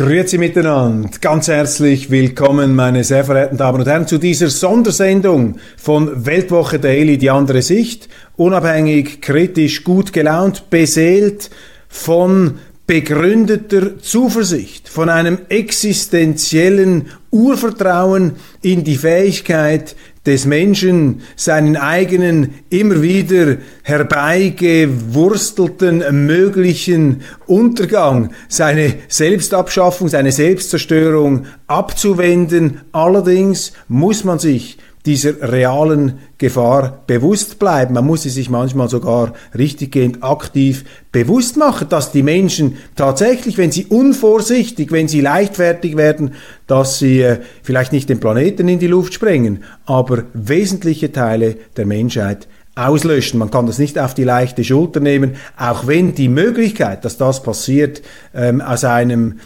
Grüezi 0.00 0.38
miteinander, 0.38 1.10
ganz 1.20 1.48
herzlich 1.48 2.10
willkommen, 2.10 2.74
meine 2.74 3.04
sehr 3.04 3.22
verehrten 3.22 3.58
Damen 3.58 3.80
und 3.80 3.86
Herren, 3.86 4.06
zu 4.06 4.16
dieser 4.16 4.48
Sondersendung 4.48 5.58
von 5.76 6.24
Weltwoche 6.24 6.78
Daily, 6.78 7.18
die 7.18 7.28
andere 7.28 7.60
Sicht, 7.60 8.08
unabhängig, 8.36 9.20
kritisch, 9.20 9.84
gut 9.84 10.14
gelaunt, 10.14 10.70
beseelt 10.70 11.50
von 11.88 12.60
begründeter 12.90 14.00
Zuversicht, 14.00 14.88
von 14.88 15.08
einem 15.08 15.38
existenziellen 15.48 17.06
Urvertrauen 17.30 18.32
in 18.62 18.82
die 18.82 18.96
Fähigkeit 18.96 19.94
des 20.26 20.44
Menschen, 20.44 21.20
seinen 21.36 21.76
eigenen 21.76 22.54
immer 22.68 23.00
wieder 23.00 23.58
herbeigewurstelten 23.84 26.26
möglichen 26.26 27.22
Untergang, 27.46 28.32
seine 28.48 28.94
Selbstabschaffung, 29.06 30.08
seine 30.08 30.32
Selbstzerstörung 30.32 31.46
abzuwenden. 31.68 32.80
Allerdings 32.90 33.72
muss 33.86 34.24
man 34.24 34.40
sich 34.40 34.78
dieser 35.06 35.50
realen 35.50 36.18
Gefahr 36.36 37.02
bewusst 37.06 37.58
bleiben. 37.58 37.94
Man 37.94 38.06
muss 38.06 38.22
sie 38.22 38.30
sich 38.30 38.50
manchmal 38.50 38.88
sogar 38.88 39.32
richtiggehend 39.56 40.22
aktiv 40.22 40.84
bewusst 41.10 41.56
machen, 41.56 41.88
dass 41.88 42.12
die 42.12 42.22
Menschen 42.22 42.76
tatsächlich, 42.96 43.56
wenn 43.56 43.72
sie 43.72 43.86
unvorsichtig, 43.86 44.92
wenn 44.92 45.08
sie 45.08 45.22
leichtfertig 45.22 45.96
werden, 45.96 46.34
dass 46.66 46.98
sie 46.98 47.22
äh, 47.22 47.38
vielleicht 47.62 47.92
nicht 47.92 48.08
den 48.08 48.20
Planeten 48.20 48.68
in 48.68 48.78
die 48.78 48.86
Luft 48.86 49.14
sprengen, 49.14 49.64
aber 49.86 50.24
wesentliche 50.34 51.12
Teile 51.12 51.56
der 51.76 51.86
Menschheit 51.86 52.46
auslöschen. 52.74 53.38
Man 53.38 53.50
kann 53.50 53.66
das 53.66 53.78
nicht 53.78 53.98
auf 53.98 54.14
die 54.14 54.24
leichte 54.24 54.64
Schulter 54.64 55.00
nehmen, 55.00 55.36
auch 55.56 55.86
wenn 55.86 56.14
die 56.14 56.28
Möglichkeit, 56.28 57.04
dass 57.04 57.16
das 57.16 57.42
passiert, 57.42 58.02
ähm, 58.34 58.60
aus 58.60 58.84
einem 58.84 59.40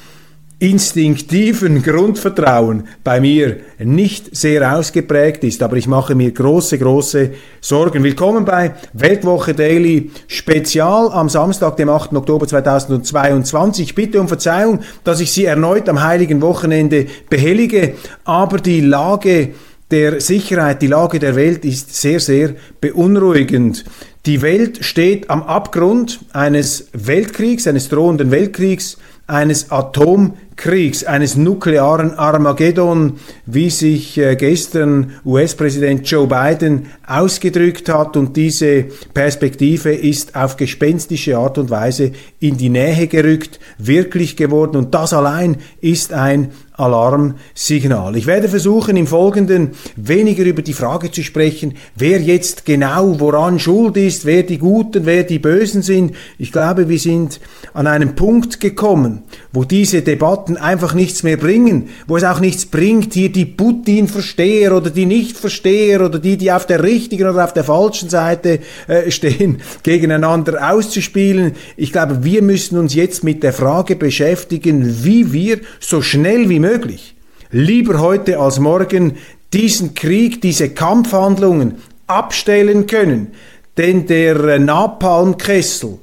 instinktiven 0.70 1.82
Grundvertrauen 1.82 2.88
bei 3.02 3.20
mir 3.20 3.58
nicht 3.78 4.34
sehr 4.34 4.76
ausgeprägt 4.76 5.44
ist, 5.44 5.62
aber 5.62 5.76
ich 5.76 5.86
mache 5.86 6.14
mir 6.14 6.32
große, 6.32 6.78
große 6.78 7.32
Sorgen. 7.60 8.02
Willkommen 8.02 8.46
bei 8.46 8.72
Weltwoche 8.94 9.52
Daily 9.52 10.10
Spezial 10.26 11.10
am 11.12 11.28
Samstag, 11.28 11.76
dem 11.76 11.90
8. 11.90 12.14
Oktober 12.14 12.46
2022. 12.46 13.94
Bitte 13.94 14.18
um 14.20 14.28
Verzeihung, 14.28 14.80
dass 15.04 15.20
ich 15.20 15.32
Sie 15.32 15.44
erneut 15.44 15.88
am 15.88 16.02
heiligen 16.02 16.40
Wochenende 16.40 17.06
behellige, 17.28 17.94
aber 18.24 18.56
die 18.56 18.80
Lage 18.80 19.50
der 19.90 20.20
Sicherheit, 20.20 20.80
die 20.80 20.86
Lage 20.86 21.18
der 21.18 21.36
Welt 21.36 21.64
ist 21.66 21.94
sehr, 21.94 22.20
sehr 22.20 22.54
beunruhigend. 22.80 23.84
Die 24.24 24.40
Welt 24.40 24.82
steht 24.82 25.28
am 25.28 25.42
Abgrund 25.42 26.20
eines 26.32 26.88
Weltkriegs, 26.94 27.66
eines 27.66 27.90
drohenden 27.90 28.30
Weltkriegs, 28.30 28.96
eines 29.26 29.70
Atomkriegs, 29.70 31.04
eines 31.04 31.36
nuklearen 31.36 32.12
Armageddon, 32.12 33.14
wie 33.46 33.70
sich 33.70 34.18
äh, 34.18 34.36
gestern 34.36 35.12
US-Präsident 35.24 36.08
Joe 36.08 36.26
Biden 36.26 36.86
ausgedrückt 37.06 37.88
hat. 37.88 38.16
Und 38.16 38.36
diese 38.36 38.84
Perspektive 39.14 39.94
ist 39.94 40.36
auf 40.36 40.56
gespenstische 40.56 41.38
Art 41.38 41.56
und 41.56 41.70
Weise 41.70 42.12
in 42.38 42.58
die 42.58 42.68
Nähe 42.68 43.06
gerückt, 43.06 43.60
wirklich 43.78 44.36
geworden. 44.36 44.76
Und 44.76 44.94
das 44.94 45.14
allein 45.14 45.56
ist 45.80 46.12
ein 46.12 46.50
Alarmsignal. 46.76 48.16
Ich 48.16 48.26
werde 48.26 48.48
versuchen, 48.48 48.96
im 48.96 49.06
Folgenden 49.06 49.70
weniger 49.94 50.44
über 50.44 50.62
die 50.62 50.72
Frage 50.72 51.12
zu 51.12 51.22
sprechen, 51.22 51.74
wer 51.94 52.20
jetzt 52.20 52.64
genau 52.64 53.20
woran 53.20 53.60
schuld 53.60 53.96
ist, 53.96 54.24
wer 54.24 54.42
die 54.42 54.58
Guten, 54.58 55.06
wer 55.06 55.22
die 55.22 55.38
Bösen 55.38 55.82
sind. 55.82 56.16
Ich 56.36 56.50
glaube, 56.50 56.88
wir 56.88 56.98
sind 56.98 57.40
an 57.74 57.86
einem 57.86 58.16
Punkt 58.16 58.58
gekommen, 58.58 59.22
wo 59.52 59.62
diese 59.62 60.02
Debatten 60.02 60.56
einfach 60.56 60.94
nichts 60.94 61.22
mehr 61.22 61.36
bringen, 61.36 61.90
wo 62.08 62.16
es 62.16 62.24
auch 62.24 62.40
nichts 62.40 62.66
bringt, 62.66 63.14
hier 63.14 63.30
die 63.30 63.44
Putin-Versteher 63.44 64.76
oder 64.76 64.90
die 64.90 65.06
Nicht-Versteher 65.06 66.04
oder 66.04 66.18
die, 66.18 66.36
die 66.36 66.50
auf 66.50 66.66
der 66.66 66.82
richtigen 66.82 67.28
oder 67.28 67.44
auf 67.44 67.52
der 67.52 67.64
falschen 67.64 68.08
Seite 68.08 68.58
äh, 68.88 69.12
stehen, 69.12 69.60
gegeneinander 69.84 70.72
auszuspielen. 70.72 71.52
Ich 71.76 71.92
glaube, 71.92 72.24
wir 72.24 72.42
müssen 72.42 72.78
uns 72.78 72.94
jetzt 72.94 73.22
mit 73.22 73.44
der 73.44 73.52
Frage 73.52 73.94
beschäftigen, 73.94 75.04
wie 75.04 75.32
wir 75.32 75.60
so 75.78 76.02
schnell 76.02 76.48
wie 76.48 76.63
möglich, 76.64 77.14
lieber 77.50 78.00
heute 78.00 78.38
als 78.38 78.58
morgen, 78.58 79.18
diesen 79.52 79.94
Krieg, 79.94 80.40
diese 80.40 80.70
Kampfhandlungen 80.70 81.76
abstellen 82.06 82.86
können. 82.86 83.32
Denn 83.76 84.06
der 84.06 84.58
Napalmkessel, 84.58 85.98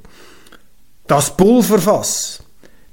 das 1.07 1.35
Pulverfass, 1.35 2.43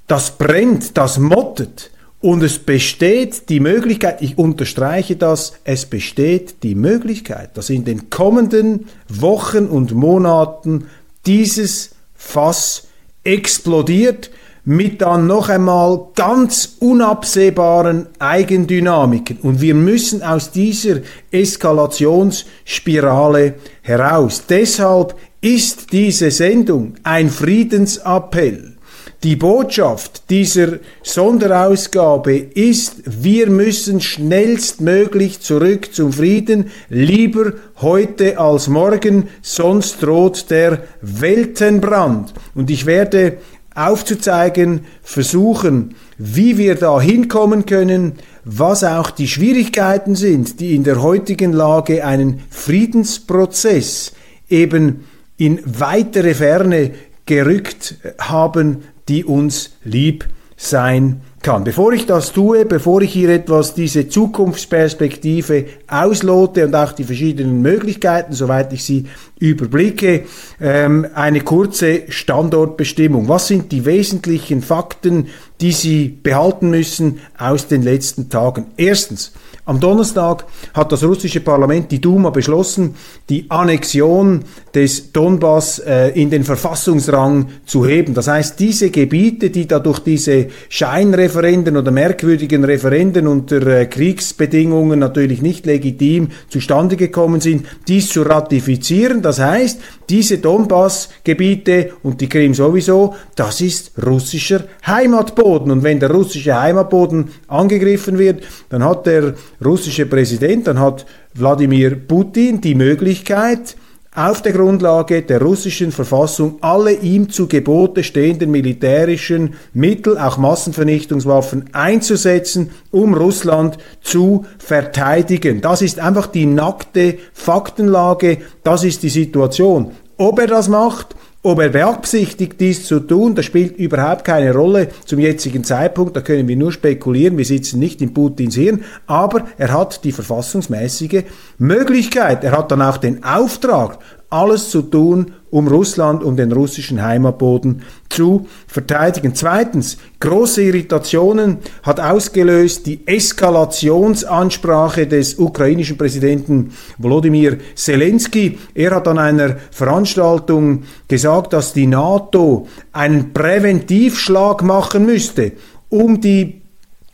das 0.07 0.37
brennt, 0.37 0.97
das 0.97 1.19
mottet 1.19 1.91
und 2.21 2.43
es 2.43 2.59
besteht 2.59 3.49
die 3.49 3.59
Möglichkeit, 3.59 4.21
ich 4.21 4.37
unterstreiche 4.37 5.15
das, 5.15 5.53
es 5.63 5.85
besteht 5.85 6.63
die 6.63 6.75
Möglichkeit, 6.75 7.55
dass 7.55 7.69
in 7.69 7.85
den 7.85 8.09
kommenden 8.09 8.87
Wochen 9.07 9.67
und 9.67 9.93
Monaten 9.93 10.87
dieses 11.25 11.91
Fass 12.15 12.87
explodiert 13.23 14.31
mit 14.69 15.01
dann 15.01 15.25
noch 15.25 15.49
einmal 15.49 16.09
ganz 16.13 16.75
unabsehbaren 16.79 18.05
Eigendynamiken. 18.19 19.39
Und 19.41 19.61
wir 19.61 19.73
müssen 19.73 20.21
aus 20.21 20.51
dieser 20.51 20.97
Eskalationsspirale 21.31 23.55
heraus. 23.81 24.43
Deshalb 24.47 25.15
ist 25.41 25.91
diese 25.91 26.29
Sendung 26.29 26.93
ein 27.01 27.31
Friedensappell. 27.31 28.75
Die 29.23 29.35
Botschaft 29.35 30.29
dieser 30.29 30.73
Sonderausgabe 31.01 32.37
ist, 32.37 32.97
wir 33.05 33.49
müssen 33.49 34.01
schnellstmöglich 34.01 35.39
zurück 35.39 35.95
zum 35.95 36.13
Frieden, 36.13 36.69
lieber 36.89 37.53
heute 37.81 38.37
als 38.37 38.67
morgen, 38.67 39.29
sonst 39.41 40.03
droht 40.03 40.51
der 40.51 40.83
Weltenbrand. 41.01 42.35
Und 42.53 42.69
ich 42.69 42.85
werde 42.85 43.39
aufzuzeigen, 43.87 44.81
versuchen, 45.01 45.95
wie 46.17 46.57
wir 46.57 46.75
da 46.75 46.99
hinkommen 46.99 47.65
können, 47.65 48.13
was 48.43 48.83
auch 48.83 49.11
die 49.11 49.27
Schwierigkeiten 49.27 50.15
sind, 50.15 50.59
die 50.59 50.75
in 50.75 50.83
der 50.83 51.01
heutigen 51.01 51.53
Lage 51.53 52.05
einen 52.05 52.41
Friedensprozess 52.49 54.13
eben 54.49 55.05
in 55.37 55.59
weitere 55.65 56.33
Ferne 56.33 56.91
gerückt 57.25 57.95
haben, 58.19 58.83
die 59.07 59.23
uns 59.23 59.71
lieb 59.83 60.27
sein 60.57 61.21
kann. 61.41 61.63
Bevor 61.63 61.93
ich 61.93 62.05
das 62.05 62.31
tue, 62.31 62.65
bevor 62.65 63.01
ich 63.01 63.13
hier 63.13 63.29
etwas 63.29 63.73
diese 63.73 64.07
Zukunftsperspektive 64.07 65.65
auslote 65.87 66.65
und 66.65 66.75
auch 66.75 66.91
die 66.91 67.03
verschiedenen 67.03 67.61
Möglichkeiten, 67.61 68.33
soweit 68.33 68.73
ich 68.73 68.83
sie 68.83 69.05
überblicke, 69.39 70.25
ähm, 70.59 71.07
eine 71.13 71.41
kurze 71.41 72.03
Standortbestimmung. 72.09 73.27
Was 73.27 73.47
sind 73.47 73.71
die 73.71 73.85
wesentlichen 73.85 74.61
Fakten, 74.61 75.27
die 75.61 75.71
Sie 75.71 76.07
behalten 76.07 76.69
müssen 76.69 77.19
aus 77.37 77.67
den 77.67 77.83
letzten 77.83 78.29
Tagen? 78.29 78.67
Erstens, 78.77 79.31
Am 79.69 79.79
Donnerstag 79.79 80.45
hat 80.73 80.91
das 80.91 81.03
russische 81.03 81.41
Parlament, 81.41 81.91
die 81.91 82.01
Duma, 82.01 82.31
beschlossen, 82.31 82.95
die 83.29 83.45
Annexion 83.49 84.43
des 84.73 85.11
Donbass 85.11 85.77
äh, 85.77 86.07
in 86.19 86.31
den 86.31 86.43
Verfassungsrang 86.43 87.49
zu 87.67 87.85
heben. 87.85 88.15
Das 88.15 88.27
heißt, 88.27 88.59
diese 88.59 88.89
Gebiete, 88.89 89.51
die 89.51 89.67
da 89.67 89.77
durch 89.77 89.99
diese 89.99 90.47
Scheinreferenden 90.69 91.77
oder 91.77 91.91
merkwürdigen 91.91 92.63
Referenden 92.63 93.27
unter 93.27 93.61
äh, 93.67 93.85
Kriegsbedingungen 93.85 94.97
natürlich 94.97 95.43
nicht 95.43 95.67
legitim 95.67 96.29
zustande 96.49 96.95
gekommen 96.95 97.39
sind, 97.39 97.67
dies 97.87 98.09
zu 98.09 98.23
ratifizieren. 98.23 99.21
Das 99.21 99.37
heißt, 99.37 99.79
diese 100.09 100.39
Donbass-Gebiete 100.39 101.91
und 102.03 102.19
die 102.19 102.27
Krim 102.27 102.53
sowieso, 102.53 103.15
das 103.35 103.61
ist 103.61 103.91
russischer 104.03 104.65
Heimatboden. 104.85 105.71
Und 105.71 105.83
wenn 105.83 105.99
der 105.99 106.11
russische 106.11 106.59
Heimatboden 106.59 107.29
angegriffen 107.47 108.17
wird, 108.17 108.43
dann 108.69 108.83
hat 108.83 109.05
der 109.05 109.35
russische 109.63 110.05
Präsident, 110.07 110.67
dann 110.67 110.79
hat 110.79 111.05
Wladimir 111.35 111.95
Putin 111.95 112.59
die 112.59 112.75
Möglichkeit, 112.75 113.75
auf 114.19 114.41
der 114.41 114.51
Grundlage 114.51 115.21
der 115.21 115.41
russischen 115.41 115.93
Verfassung 115.93 116.57
alle 116.59 116.91
ihm 116.91 117.29
zu 117.29 117.47
Gebote 117.47 118.03
stehenden 118.03 118.51
militärischen 118.51 119.53
Mittel, 119.73 120.17
auch 120.17 120.37
Massenvernichtungswaffen 120.37 121.69
einzusetzen, 121.71 122.71
um 122.91 123.13
Russland 123.13 123.77
zu 124.01 124.45
verteidigen. 124.57 125.61
Das 125.61 125.81
ist 125.81 125.99
einfach 125.99 126.27
die 126.27 126.45
nackte 126.45 127.17
Faktenlage, 127.31 128.39
das 128.63 128.83
ist 128.83 129.03
die 129.03 129.09
Situation. 129.09 129.91
Ob 130.17 130.37
er 130.39 130.47
das 130.47 130.67
macht, 130.67 131.15
ob 131.41 131.61
er 131.61 131.69
beabsichtigt, 131.69 132.59
dies 132.59 132.85
zu 132.85 132.99
tun, 132.99 133.33
das 133.33 133.45
spielt 133.45 133.77
überhaupt 133.77 134.25
keine 134.25 134.53
Rolle 134.53 134.89
zum 135.05 135.19
jetzigen 135.19 135.63
Zeitpunkt. 135.63 136.15
Da 136.15 136.21
können 136.21 136.49
wir 136.49 136.57
nur 136.57 136.73
spekulieren. 136.73 137.37
Wir 137.37 137.45
sitzen 137.45 137.79
nicht 137.79 138.01
in 138.01 138.13
Putins 138.13 138.55
Hirn. 138.55 138.83
Aber 139.07 139.47
er 139.57 139.71
hat 139.71 140.03
die 140.03 140.11
verfassungsmäßige 140.11 141.23
Möglichkeit. 141.57 142.43
Er 142.43 142.51
hat 142.51 142.71
dann 142.71 142.81
auch 142.81 142.97
den 142.97 143.23
Auftrag, 143.23 143.99
alles 144.29 144.69
zu 144.69 144.81
tun, 144.81 145.33
um 145.51 145.67
Russland, 145.67 146.23
um 146.23 146.35
den 146.35 146.51
russischen 146.51 147.01
Heimatboden 147.01 147.83
zu 148.09 148.47
verteidigen. 148.67 149.35
Zweitens, 149.35 149.97
große 150.19 150.63
Irritationen 150.63 151.57
hat 151.83 151.99
ausgelöst 151.99 152.85
die 152.85 153.05
Eskalationsansprache 153.07 155.07
des 155.07 155.35
ukrainischen 155.35 155.97
Präsidenten 155.97 156.71
Volodymyr 156.97 157.57
Zelensky. 157.75 158.57
Er 158.73 158.95
hat 158.95 159.07
an 159.07 159.17
einer 159.17 159.57
Veranstaltung 159.71 160.83
gesagt, 161.07 161.53
dass 161.53 161.73
die 161.73 161.87
NATO 161.87 162.67
einen 162.91 163.33
Präventivschlag 163.33 164.63
machen 164.63 165.05
müsste, 165.05 165.53
um 165.89 166.21
die 166.21 166.58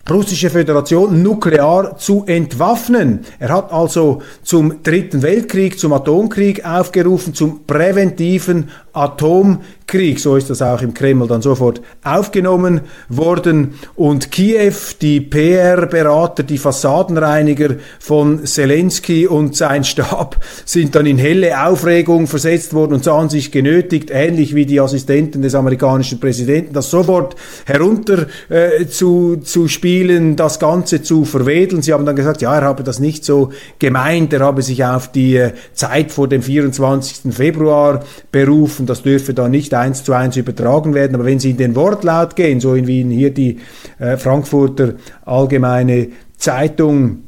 russische 0.10 0.50
Föderation 0.50 1.24
nuklear 1.24 1.98
zu 1.98 2.24
entwaffnen. 2.28 3.26
Er 3.40 3.50
hat 3.50 3.72
also 3.72 4.22
zum 4.44 4.84
Dritten 4.84 5.22
Weltkrieg, 5.22 5.80
zum 5.80 5.94
Atomkrieg 5.94 6.66
aufgerufen, 6.66 7.34
zum 7.34 7.66
präventiven 7.66 8.70
Atomkrieg. 8.94 9.85
So 10.18 10.36
ist 10.36 10.50
das 10.50 10.62
auch 10.62 10.82
im 10.82 10.94
Kreml 10.94 11.28
dann 11.28 11.42
sofort 11.42 11.82
aufgenommen 12.04 12.82
worden. 13.08 13.76
Und 13.96 14.32
Kiew, 14.32 14.74
die 15.00 15.22
PR-Berater, 15.22 16.44
die 16.44 16.58
Fassadenreiniger 16.58 17.76
von 18.00 18.46
Zelensky 18.46 19.28
und 19.28 19.56
sein 19.56 19.84
Stab 19.84 20.38
sind 20.66 20.96
dann 20.96 21.06
in 21.06 21.18
helle 21.18 21.66
Aufregung 21.66 22.28
versetzt 22.28 22.74
worden 22.74 22.96
und 22.96 23.04
sahen 23.04 23.30
sich 23.30 23.52
genötigt, 23.52 24.10
ähnlich 24.12 24.56
wie 24.56 24.66
die 24.66 24.82
Assistenten 24.82 25.42
des 25.42 25.56
amerikanischen 25.56 26.20
Präsidenten, 26.20 26.74
das 26.74 26.90
sofort 26.90 27.36
herunter 27.66 28.26
äh, 28.50 28.88
zu, 28.88 29.38
zu 29.38 29.68
spielen, 29.68 30.36
das 30.36 30.60
Ganze 30.60 31.04
zu 31.04 31.26
verwedeln. 31.26 31.84
Sie 31.84 31.94
haben 31.94 32.06
dann 32.06 32.16
gesagt, 32.16 32.42
ja, 32.42 32.56
er 32.56 32.64
habe 32.64 32.84
das 32.84 33.00
nicht 33.00 33.24
so 33.24 33.52
gemeint, 33.80 34.34
er 34.34 34.42
habe 34.42 34.62
sich 34.62 34.84
auf 34.84 35.12
die 35.12 35.38
äh, 35.38 35.54
Zeit 35.74 36.12
vor 36.12 36.28
dem 36.28 36.42
24. 36.42 37.34
Februar 37.34 38.04
berufen 38.32 38.86
das 38.86 39.04
dürfe 39.04 39.34
da 39.34 39.48
nicht 39.48 39.75
eins 39.76 40.04
zu 40.04 40.14
eins 40.14 40.38
übertragen 40.38 40.94
werden. 40.94 41.16
Aber 41.16 41.26
wenn 41.26 41.40
Sie 41.40 41.52
in 41.52 41.58
den 41.58 41.76
Wortlaut 41.76 42.36
gehen, 42.36 42.60
so 42.60 42.76
wie 42.76 43.04
hier 43.04 43.34
die 43.34 43.60
äh, 44.00 44.18
Frankfurter 44.18 44.94
Allgemeine 45.26 46.08
Zeitung, 46.38 47.24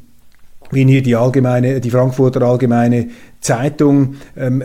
wie 0.70 0.84
hier 0.84 1.02
die 1.02 1.16
allgemeine, 1.16 1.80
die 1.80 1.90
Frankfurter 1.90 2.42
Allgemeine 2.42 3.08
Zeitung 3.40 4.16
ähm, 4.36 4.62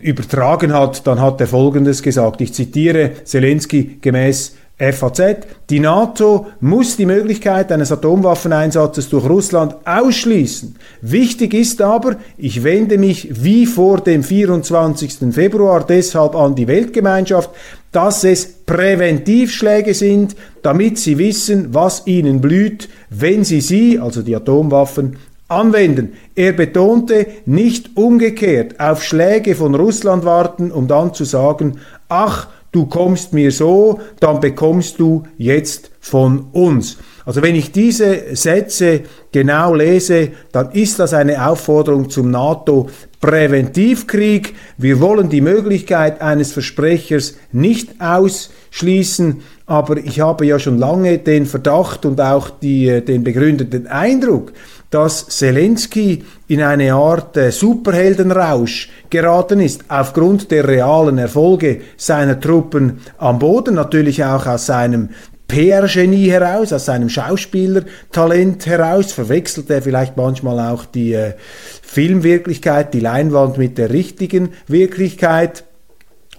übertragen 0.00 0.72
hat, 0.72 1.06
dann 1.06 1.20
hat 1.20 1.40
er 1.40 1.46
Folgendes 1.46 2.02
gesagt. 2.02 2.40
Ich 2.40 2.54
zitiere 2.54 3.24
Zelensky 3.24 3.98
gemäß 4.00 4.56
FAZ, 4.80 5.46
die 5.68 5.78
NATO 5.78 6.46
muss 6.60 6.96
die 6.96 7.04
Möglichkeit 7.04 7.70
eines 7.70 7.92
Atomwaffeneinsatzes 7.92 9.10
durch 9.10 9.28
Russland 9.28 9.76
ausschließen. 9.84 10.74
Wichtig 11.02 11.52
ist 11.52 11.82
aber, 11.82 12.16
ich 12.38 12.64
wende 12.64 12.96
mich 12.96 13.28
wie 13.44 13.66
vor 13.66 14.00
dem 14.00 14.22
24. 14.22 15.32
Februar 15.32 15.84
deshalb 15.86 16.34
an 16.34 16.54
die 16.54 16.66
Weltgemeinschaft, 16.66 17.50
dass 17.92 18.24
es 18.24 18.46
Präventivschläge 18.64 19.92
sind, 19.92 20.34
damit 20.62 20.98
sie 20.98 21.18
wissen, 21.18 21.74
was 21.74 22.06
ihnen 22.06 22.40
blüht, 22.40 22.88
wenn 23.10 23.44
sie 23.44 23.60
sie, 23.60 23.98
also 23.98 24.22
die 24.22 24.34
Atomwaffen, 24.34 25.18
anwenden. 25.48 26.14
Er 26.34 26.52
betonte, 26.52 27.26
nicht 27.44 27.96
umgekehrt 27.96 28.80
auf 28.80 29.02
Schläge 29.02 29.54
von 29.54 29.74
Russland 29.74 30.24
warten, 30.24 30.70
um 30.72 30.88
dann 30.88 31.12
zu 31.12 31.24
sagen, 31.24 31.80
ach, 32.08 32.48
du 32.72 32.86
kommst 32.86 33.32
mir 33.32 33.50
so, 33.50 33.98
dann 34.20 34.38
bekommst 34.40 34.98
du 34.98 35.24
jetzt 35.36 35.90
von 36.00 36.46
uns. 36.52 36.98
Also 37.26 37.42
wenn 37.42 37.54
ich 37.54 37.72
diese 37.72 38.34
Sätze 38.34 39.02
genau 39.30 39.74
lese, 39.74 40.30
dann 40.52 40.72
ist 40.72 40.98
das 40.98 41.14
eine 41.14 41.46
Aufforderung 41.46 42.10
zum 42.10 42.30
NATO-Präventivkrieg. 42.30 44.54
Wir 44.78 45.00
wollen 45.00 45.28
die 45.28 45.42
Möglichkeit 45.42 46.22
eines 46.22 46.52
Versprechers 46.52 47.34
nicht 47.52 48.00
ausschließen, 48.00 49.42
aber 49.66 49.98
ich 49.98 50.20
habe 50.20 50.46
ja 50.46 50.58
schon 50.58 50.78
lange 50.78 51.18
den 51.18 51.44
Verdacht 51.46 52.06
und 52.06 52.20
auch 52.20 52.50
die, 52.50 53.04
den 53.04 53.22
begründeten 53.22 53.86
Eindruck, 53.86 54.52
dass 54.90 55.28
Zelensky 55.28 56.24
in 56.48 56.62
eine 56.62 56.92
Art 56.94 57.36
äh, 57.36 57.52
Superheldenrausch 57.52 58.90
geraten 59.08 59.60
ist, 59.60 59.84
aufgrund 59.88 60.50
der 60.50 60.66
realen 60.66 61.18
Erfolge 61.18 61.80
seiner 61.96 62.38
Truppen 62.38 63.00
am 63.18 63.38
Boden, 63.38 63.76
natürlich 63.76 64.24
auch 64.24 64.46
aus 64.46 64.66
seinem 64.66 65.10
PR-Genie 65.46 66.30
heraus, 66.30 66.72
aus 66.72 66.86
seinem 66.86 67.08
Schauspielertalent 67.08 68.66
heraus, 68.66 69.12
verwechselt 69.12 69.70
er 69.70 69.82
vielleicht 69.82 70.16
manchmal 70.16 70.72
auch 70.72 70.84
die 70.84 71.14
äh, 71.14 71.34
Filmwirklichkeit, 71.82 72.92
die 72.94 73.00
Leinwand 73.00 73.58
mit 73.58 73.78
der 73.78 73.90
richtigen 73.90 74.50
Wirklichkeit. 74.66 75.64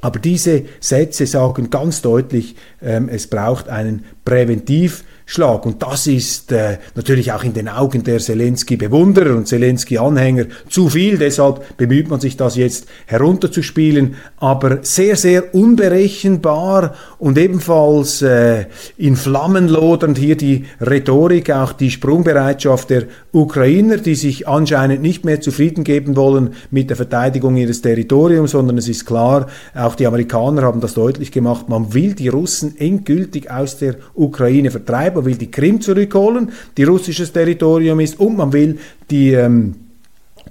Aber 0.02 0.20
diese 0.20 0.64
Sätze 0.80 1.26
sagen 1.26 1.70
ganz 1.70 2.02
deutlich, 2.02 2.56
ähm, 2.82 3.08
es 3.10 3.28
braucht 3.28 3.70
einen 3.70 4.06
Präventiv- 4.26 5.04
Schlag. 5.26 5.66
Und 5.66 5.82
das 5.82 6.08
ist 6.08 6.52
äh, 6.52 6.78
natürlich 6.96 7.32
auch 7.32 7.44
in 7.44 7.54
den 7.54 7.70
Augen 7.70 8.04
der 8.04 8.20
Zelensky-Bewunderer 8.20 9.36
und 9.36 9.48
Zelensky-Anhänger 9.48 10.46
zu 10.70 10.90
viel. 10.90 11.18
Deshalb 11.18 11.78
bemüht 11.78 12.10
man 12.10 12.20
sich, 12.20 12.38
das 12.38 12.56
jetzt 12.56 12.88
herunterzuspielen. 13.06 14.16
Aber 14.38 14.80
sehr, 14.82 15.16
sehr 15.16 15.54
unberechenbar 15.56 16.96
und 17.18 17.38
ebenfalls 17.38 18.22
äh, 18.22 18.66
in 18.98 19.16
Flammen 19.16 19.68
lodernd 19.68 20.18
hier 20.18 20.36
die 20.36 20.66
Rhetorik, 20.82 21.50
auch 21.52 21.74
die 21.74 21.92
Sprungbereitschaft 21.92 22.90
der 22.90 23.04
Ukrainer, 23.32 23.98
die 23.98 24.16
sich 24.16 24.48
anscheinend 24.48 25.02
nicht 25.02 25.24
mehr 25.24 25.40
zufrieden 25.40 25.84
geben 25.84 26.16
wollen 26.16 26.56
mit 26.72 26.90
der 26.90 26.98
Verteidigung 26.98 27.56
ihres 27.56 27.82
Territoriums, 27.82 28.52
sondern 28.52 28.78
es 28.78 28.90
ist 28.90 29.06
klar, 29.06 29.48
auch 29.74 29.96
die 29.96 30.08
Amerikaner 30.08 30.64
haben 30.64 30.82
das 30.82 30.94
deutlich 30.94 31.32
gemacht, 31.32 31.70
man 31.70 31.94
will 31.94 32.14
die 32.14 32.28
Russen 32.28 32.78
endgültig 32.78 33.50
aus 33.50 33.78
der 33.78 33.96
Ukraine 34.14 34.72
vertreiben 34.72 35.21
man 35.22 35.26
will 35.26 35.38
die 35.38 35.52
Krim 35.52 35.80
zurückholen, 35.80 36.52
die 36.76 36.84
russisches 36.84 37.32
Territorium 37.32 38.00
ist, 38.00 38.20
und 38.20 38.38
man 38.38 38.52
will 38.52 38.80
die 39.10 39.34
ähm, 39.34 39.76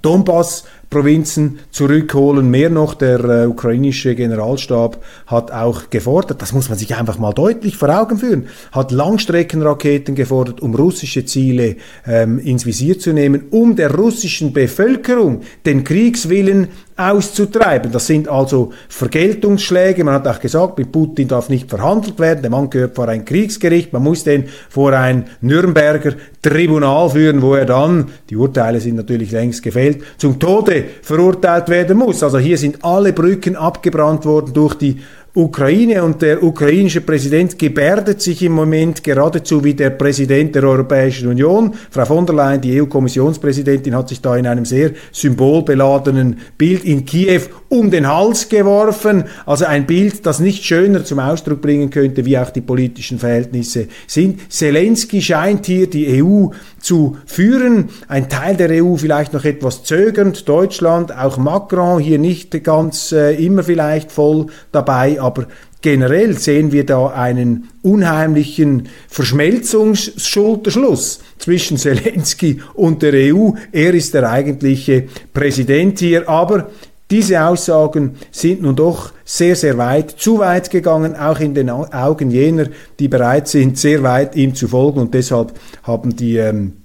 Donbass 0.01 0.65
Provinzen 0.91 1.59
zurückholen. 1.71 2.51
Mehr 2.51 2.69
noch, 2.69 2.93
der 2.93 3.23
äh, 3.23 3.47
ukrainische 3.47 4.13
Generalstab 4.13 5.01
hat 5.25 5.49
auch 5.49 5.89
gefordert, 5.89 6.41
das 6.41 6.51
muss 6.51 6.67
man 6.67 6.77
sich 6.77 6.95
einfach 6.95 7.17
mal 7.17 7.31
deutlich 7.31 7.77
vor 7.77 7.89
Augen 7.89 8.17
führen, 8.17 8.47
hat 8.73 8.91
Langstreckenraketen 8.91 10.15
gefordert, 10.15 10.61
um 10.61 10.75
russische 10.75 11.25
Ziele 11.25 11.77
ähm, 12.05 12.39
ins 12.39 12.65
Visier 12.65 12.99
zu 12.99 13.13
nehmen, 13.13 13.45
um 13.51 13.77
der 13.77 13.95
russischen 13.95 14.51
Bevölkerung 14.51 15.41
den 15.65 15.85
Kriegswillen 15.85 16.67
auszutreiben. 16.97 17.91
Das 17.91 18.07
sind 18.07 18.27
also 18.27 18.71
Vergeltungsschläge. 18.89 20.03
Man 20.03 20.15
hat 20.15 20.27
auch 20.27 20.39
gesagt, 20.39 20.77
mit 20.77 20.91
Putin 20.91 21.27
darf 21.27 21.49
nicht 21.49 21.69
verhandelt 21.69 22.19
werden. 22.19 22.41
Der 22.41 22.51
Mann 22.51 22.69
gehört 22.69 22.95
vor 22.95 23.07
ein 23.07 23.25
Kriegsgericht. 23.25 23.93
Man 23.93 24.03
muss 24.03 24.23
den 24.23 24.45
vor 24.69 24.93
ein 24.93 25.25
Nürnberger 25.41 26.13
Tribunal 26.41 27.09
führen, 27.09 27.41
wo 27.41 27.55
er 27.55 27.65
dann, 27.65 28.09
die 28.29 28.35
Urteile 28.35 28.79
sind 28.79 28.95
natürlich 28.95 29.31
längst 29.31 29.63
gefällt, 29.63 30.01
zum 30.17 30.39
Tode 30.39 30.80
verurteilt 31.01 31.69
werden 31.69 31.97
muss. 31.97 32.23
Also 32.23 32.37
hier 32.37 32.57
sind 32.57 32.83
alle 32.83 33.13
Brücken 33.13 33.55
abgebrannt 33.55 34.25
worden 34.25 34.53
durch 34.53 34.75
die 34.75 35.01
Ukraine 35.33 36.03
und 36.03 36.21
der 36.21 36.43
ukrainische 36.43 36.99
Präsident 36.99 37.57
gebärdet 37.57 38.21
sich 38.21 38.43
im 38.43 38.51
Moment 38.51 39.01
geradezu 39.01 39.63
wie 39.63 39.73
der 39.73 39.91
Präsident 39.91 40.53
der 40.55 40.63
Europäischen 40.63 41.29
Union. 41.29 41.73
Frau 41.89 42.03
von 42.03 42.25
der 42.25 42.35
Leyen, 42.35 42.59
die 42.59 42.81
EU-Kommissionspräsidentin, 42.81 43.95
hat 43.95 44.09
sich 44.09 44.19
da 44.19 44.35
in 44.35 44.45
einem 44.45 44.65
sehr 44.65 44.91
symbolbeladenen 45.13 46.37
Bild 46.57 46.83
in 46.83 47.05
Kiew 47.05 47.43
um 47.69 47.89
den 47.89 48.09
Hals 48.09 48.49
geworfen. 48.49 49.23
Also 49.45 49.63
ein 49.63 49.85
Bild, 49.85 50.25
das 50.25 50.41
nicht 50.41 50.65
schöner 50.65 51.05
zum 51.05 51.19
Ausdruck 51.19 51.61
bringen 51.61 51.89
könnte, 51.89 52.25
wie 52.25 52.37
auch 52.37 52.49
die 52.49 52.59
politischen 52.59 53.17
Verhältnisse 53.17 53.87
sind. 54.07 54.51
Zelensky 54.51 55.21
scheint 55.21 55.65
hier 55.65 55.89
die 55.89 56.21
EU 56.21 56.47
zu 56.81 57.15
führen. 57.25 57.89
Ein 58.09 58.27
Teil 58.27 58.57
der 58.57 58.83
EU 58.83 58.97
vielleicht 58.97 59.31
noch 59.31 59.45
etwas 59.45 59.83
zögernd. 59.83 60.49
Deutschland, 60.49 61.15
auch 61.17 61.37
Macron 61.37 62.01
hier 62.01 62.19
nicht 62.19 62.61
ganz 62.65 63.13
äh, 63.13 63.33
immer 63.35 63.63
vielleicht 63.63 64.11
voll 64.11 64.47
dabei, 64.73 65.20
aber 65.21 65.47
generell 65.81 66.37
sehen 66.37 66.71
wir 66.71 66.85
da 66.85 67.07
einen 67.07 67.69
unheimlichen 67.81 68.87
Verschmelzungsschulterschluss 69.07 71.21
zwischen 71.37 71.77
Zelensky 71.77 72.61
und 72.73 73.01
der 73.01 73.33
EU. 73.33 73.51
Er 73.71 73.93
ist 73.93 74.13
der 74.13 74.29
eigentliche 74.29 75.05
Präsident 75.33 75.99
hier, 75.99 76.27
aber 76.27 76.69
diese 77.09 77.41
Aussagen 77.43 78.17
sind 78.31 78.61
nun 78.61 78.75
doch 78.75 79.13
sehr, 79.25 79.55
sehr 79.57 79.77
weit, 79.77 80.11
zu 80.11 80.39
weit 80.39 80.71
gegangen, 80.71 81.15
auch 81.15 81.41
in 81.41 81.53
den 81.53 81.69
Augen 81.69 82.31
jener, 82.31 82.67
die 82.99 83.09
bereit 83.09 83.49
sind, 83.49 83.77
sehr 83.77 84.01
weit 84.01 84.37
ihm 84.37 84.55
zu 84.55 84.69
folgen. 84.69 85.01
Und 85.01 85.13
deshalb 85.13 85.51
haben 85.83 86.15
die 86.15 86.37
ähm, 86.37 86.77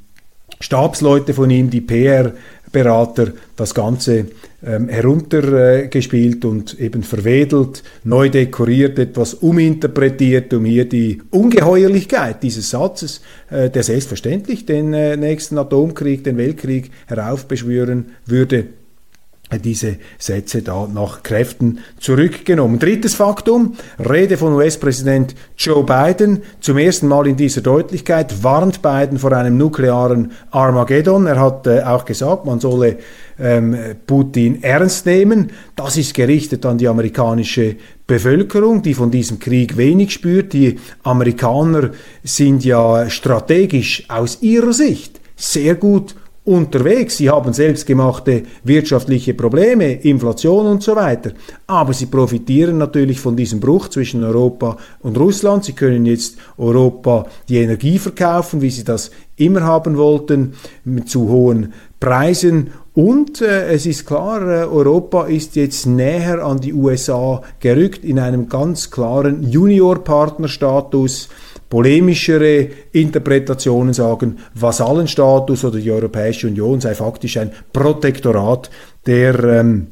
Stabsleute 0.58 1.32
von 1.32 1.48
ihm, 1.50 1.70
die 1.70 1.80
PR-Berater, 2.76 3.32
das 3.56 3.74
Ganze 3.74 4.26
ähm, 4.64 4.88
heruntergespielt 4.88 6.44
äh, 6.44 6.46
und 6.46 6.78
eben 6.78 7.02
verwedelt, 7.02 7.82
neu 8.04 8.28
dekoriert, 8.28 8.98
etwas 8.98 9.34
uminterpretiert, 9.34 10.52
um 10.52 10.64
hier 10.64 10.88
die 10.88 11.22
Ungeheuerlichkeit 11.30 12.42
dieses 12.42 12.70
Satzes, 12.70 13.22
äh, 13.50 13.70
der 13.70 13.82
selbstverständlich 13.82 14.66
den 14.66 14.92
äh, 14.92 15.16
nächsten 15.16 15.56
Atomkrieg, 15.58 16.24
den 16.24 16.36
Weltkrieg 16.36 16.90
heraufbeschwören 17.06 18.12
würde, 18.26 18.66
diese 19.62 19.96
Sätze 20.18 20.62
da 20.62 20.88
nach 20.92 21.22
Kräften 21.22 21.78
zurückgenommen. 22.00 22.78
Drittes 22.78 23.14
Faktum, 23.14 23.74
Rede 23.98 24.36
von 24.36 24.54
US-Präsident 24.54 25.34
Joe 25.56 25.84
Biden. 25.84 26.42
Zum 26.60 26.78
ersten 26.78 27.06
Mal 27.06 27.28
in 27.28 27.36
dieser 27.36 27.60
Deutlichkeit 27.60 28.42
warnt 28.42 28.82
Biden 28.82 29.18
vor 29.18 29.32
einem 29.32 29.56
nuklearen 29.56 30.32
Armageddon. 30.50 31.26
Er 31.26 31.40
hat 31.40 31.66
äh, 31.66 31.82
auch 31.82 32.04
gesagt, 32.04 32.44
man 32.44 32.58
solle 32.58 32.98
ähm, 33.38 33.76
Putin 34.06 34.62
ernst 34.62 35.06
nehmen. 35.06 35.52
Das 35.76 35.96
ist 35.96 36.14
gerichtet 36.14 36.66
an 36.66 36.78
die 36.78 36.88
amerikanische 36.88 37.76
Bevölkerung, 38.06 38.82
die 38.82 38.94
von 38.94 39.12
diesem 39.12 39.38
Krieg 39.38 39.76
wenig 39.76 40.12
spürt. 40.12 40.52
Die 40.54 40.80
Amerikaner 41.04 41.90
sind 42.24 42.64
ja 42.64 43.08
strategisch 43.08 44.04
aus 44.08 44.38
ihrer 44.42 44.72
Sicht 44.72 45.20
sehr 45.36 45.74
gut 45.74 46.14
unterwegs. 46.46 47.18
Sie 47.18 47.28
haben 47.28 47.52
selbstgemachte 47.52 48.44
wirtschaftliche 48.64 49.34
Probleme, 49.34 49.92
Inflation 49.92 50.66
und 50.66 50.82
so 50.82 50.96
weiter. 50.96 51.32
Aber 51.66 51.92
sie 51.92 52.06
profitieren 52.06 52.78
natürlich 52.78 53.20
von 53.20 53.36
diesem 53.36 53.60
Bruch 53.60 53.88
zwischen 53.88 54.24
Europa 54.24 54.78
und 55.00 55.18
Russland. 55.18 55.64
Sie 55.64 55.72
können 55.72 56.06
jetzt 56.06 56.38
Europa 56.56 57.26
die 57.48 57.58
Energie 57.58 57.98
verkaufen, 57.98 58.62
wie 58.62 58.70
sie 58.70 58.84
das 58.84 59.10
immer 59.36 59.62
haben 59.62 59.96
wollten, 59.96 60.54
mit 60.84 61.10
zu 61.10 61.28
hohen 61.28 61.74
Preisen. 61.98 62.70
Und 62.94 63.42
äh, 63.42 63.72
es 63.72 63.84
ist 63.84 64.06
klar, 64.06 64.40
äh, 64.42 64.64
Europa 64.64 65.26
ist 65.26 65.56
jetzt 65.56 65.84
näher 65.84 66.42
an 66.44 66.60
die 66.60 66.72
USA 66.72 67.42
gerückt 67.60 68.04
in 68.04 68.18
einem 68.18 68.48
ganz 68.48 68.90
klaren 68.90 69.42
Juniorpartnerstatus 69.50 71.28
polemischere 71.68 72.68
Interpretationen 72.92 73.92
sagen, 73.92 74.38
Vasallenstatus 74.54 75.64
oder 75.64 75.78
die 75.78 75.90
Europäische 75.90 76.46
Union 76.46 76.80
sei 76.80 76.94
faktisch 76.94 77.36
ein 77.38 77.50
Protektorat 77.72 78.70
der 79.06 79.42
ähm, 79.44 79.88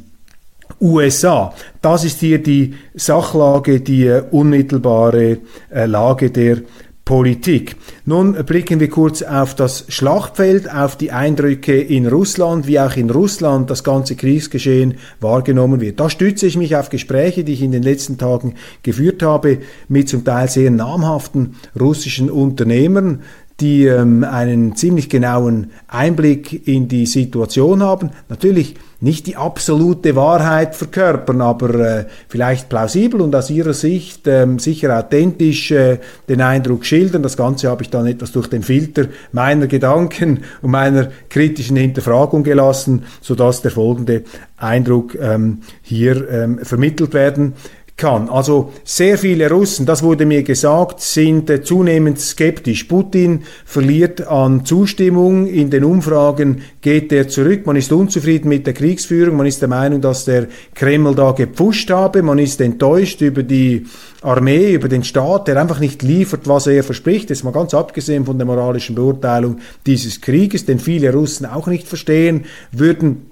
USA. 0.80 1.54
Das 1.80 2.04
ist 2.04 2.20
hier 2.20 2.42
die 2.42 2.74
Sachlage, 2.94 3.80
die 3.80 4.06
äh, 4.06 4.22
unmittelbare 4.30 5.38
äh, 5.70 5.86
Lage 5.86 6.30
der 6.30 6.58
Politik. 7.04 7.76
Nun 8.06 8.32
blicken 8.46 8.80
wir 8.80 8.88
kurz 8.88 9.20
auf 9.20 9.54
das 9.54 9.84
Schlachtfeld, 9.88 10.72
auf 10.72 10.96
die 10.96 11.12
Eindrücke 11.12 11.78
in 11.78 12.06
Russland, 12.06 12.66
wie 12.66 12.80
auch 12.80 12.96
in 12.96 13.10
Russland 13.10 13.68
das 13.68 13.84
ganze 13.84 14.16
Kriegsgeschehen 14.16 14.94
wahrgenommen 15.20 15.82
wird. 15.82 16.00
Da 16.00 16.08
stütze 16.08 16.46
ich 16.46 16.56
mich 16.56 16.76
auf 16.76 16.88
Gespräche, 16.88 17.44
die 17.44 17.52
ich 17.52 17.62
in 17.62 17.72
den 17.72 17.82
letzten 17.82 18.16
Tagen 18.16 18.54
geführt 18.82 19.22
habe 19.22 19.58
mit 19.88 20.08
zum 20.08 20.24
Teil 20.24 20.48
sehr 20.48 20.70
namhaften 20.70 21.56
russischen 21.78 22.30
Unternehmern, 22.30 23.20
die 23.60 23.84
ähm, 23.84 24.24
einen 24.24 24.74
ziemlich 24.74 25.08
genauen 25.08 25.72
Einblick 25.86 26.66
in 26.66 26.88
die 26.88 27.06
Situation 27.06 27.82
haben. 27.82 28.10
Natürlich 28.28 28.76
nicht 29.04 29.26
die 29.26 29.36
absolute 29.36 30.16
Wahrheit 30.16 30.74
verkörpern, 30.74 31.42
aber 31.42 31.74
äh, 31.74 32.04
vielleicht 32.26 32.70
plausibel 32.70 33.20
und 33.20 33.36
aus 33.36 33.50
ihrer 33.50 33.74
Sicht 33.74 34.26
ähm, 34.26 34.58
sicher 34.58 34.98
authentisch 34.98 35.70
äh, 35.72 35.98
den 36.26 36.40
Eindruck 36.40 36.86
schildern. 36.86 37.22
Das 37.22 37.36
Ganze 37.36 37.68
habe 37.68 37.82
ich 37.82 37.90
dann 37.90 38.06
etwas 38.06 38.32
durch 38.32 38.46
den 38.46 38.62
Filter 38.62 39.08
meiner 39.30 39.66
Gedanken 39.66 40.40
und 40.62 40.70
meiner 40.70 41.10
kritischen 41.28 41.76
Hinterfragung 41.76 42.44
gelassen, 42.44 43.04
sodass 43.20 43.60
der 43.60 43.72
folgende 43.72 44.24
Eindruck 44.56 45.14
ähm, 45.20 45.58
hier 45.82 46.26
ähm, 46.30 46.58
vermittelt 46.60 47.12
werden 47.12 47.52
kann. 47.96 48.28
Also 48.28 48.72
sehr 48.82 49.18
viele 49.18 49.48
Russen, 49.48 49.86
das 49.86 50.02
wurde 50.02 50.26
mir 50.26 50.42
gesagt, 50.42 51.00
sind 51.00 51.48
äh, 51.48 51.62
zunehmend 51.62 52.18
skeptisch. 52.20 52.84
Putin 52.84 53.44
verliert 53.64 54.26
an 54.26 54.64
Zustimmung. 54.64 55.46
In 55.46 55.70
den 55.70 55.84
Umfragen 55.84 56.62
geht 56.80 57.12
er 57.12 57.28
zurück. 57.28 57.66
Man 57.66 57.76
ist 57.76 57.92
unzufrieden 57.92 58.48
mit 58.48 58.66
der 58.66 58.74
Kriegsführung. 58.74 59.36
Man 59.36 59.46
ist 59.46 59.60
der 59.60 59.68
Meinung, 59.68 60.00
dass 60.00 60.24
der 60.24 60.48
Kreml 60.74 61.14
da 61.14 61.30
gepfuscht 61.32 61.90
habe. 61.90 62.22
Man 62.22 62.40
ist 62.40 62.60
enttäuscht 62.60 63.20
über 63.20 63.44
die 63.44 63.86
Armee, 64.22 64.72
über 64.72 64.88
den 64.88 65.04
Staat, 65.04 65.46
der 65.46 65.60
einfach 65.60 65.78
nicht 65.78 66.02
liefert, 66.02 66.48
was 66.48 66.66
er 66.66 66.82
verspricht. 66.82 67.30
Das 67.30 67.38
ist 67.38 67.44
mal 67.44 67.52
ganz 67.52 67.74
abgesehen 67.74 68.24
von 68.24 68.38
der 68.38 68.46
moralischen 68.46 68.96
Beurteilung 68.96 69.58
dieses 69.86 70.20
Krieges, 70.20 70.66
den 70.66 70.80
viele 70.80 71.12
Russen 71.12 71.46
auch 71.46 71.68
nicht 71.68 71.86
verstehen 71.86 72.46
würden 72.72 73.30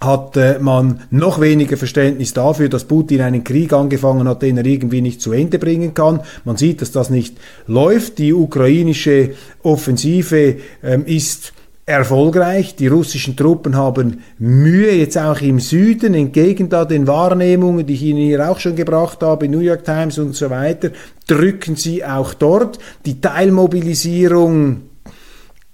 hatte 0.00 0.58
man 0.60 1.00
noch 1.10 1.40
weniger 1.40 1.76
Verständnis 1.76 2.32
dafür, 2.32 2.68
dass 2.68 2.84
Putin 2.84 3.20
einen 3.20 3.42
Krieg 3.42 3.72
angefangen 3.72 4.28
hat, 4.28 4.42
den 4.42 4.56
er 4.56 4.66
irgendwie 4.66 5.00
nicht 5.00 5.20
zu 5.20 5.32
Ende 5.32 5.58
bringen 5.58 5.94
kann. 5.94 6.20
Man 6.44 6.56
sieht, 6.56 6.82
dass 6.82 6.92
das 6.92 7.10
nicht 7.10 7.36
läuft. 7.66 8.18
Die 8.18 8.32
ukrainische 8.32 9.30
Offensive 9.62 10.56
ähm, 10.82 11.04
ist 11.04 11.52
erfolgreich. 11.88 12.76
Die 12.76 12.86
russischen 12.86 13.34
Truppen 13.34 13.74
haben 13.74 14.22
Mühe, 14.38 14.92
jetzt 14.92 15.16
auch 15.16 15.40
im 15.40 15.58
Süden, 15.58 16.14
entgegen 16.14 16.68
da 16.68 16.84
den 16.84 17.06
Wahrnehmungen, 17.06 17.86
die 17.86 17.94
ich 17.94 18.02
Ihnen 18.02 18.20
hier 18.20 18.48
auch 18.48 18.60
schon 18.60 18.76
gebracht 18.76 19.22
habe, 19.22 19.48
New 19.48 19.60
York 19.60 19.84
Times 19.84 20.18
und 20.18 20.36
so 20.36 20.50
weiter, 20.50 20.90
drücken 21.26 21.76
sie 21.76 22.04
auch 22.04 22.34
dort. 22.34 22.78
Die 23.06 23.20
Teilmobilisierung 23.20 24.82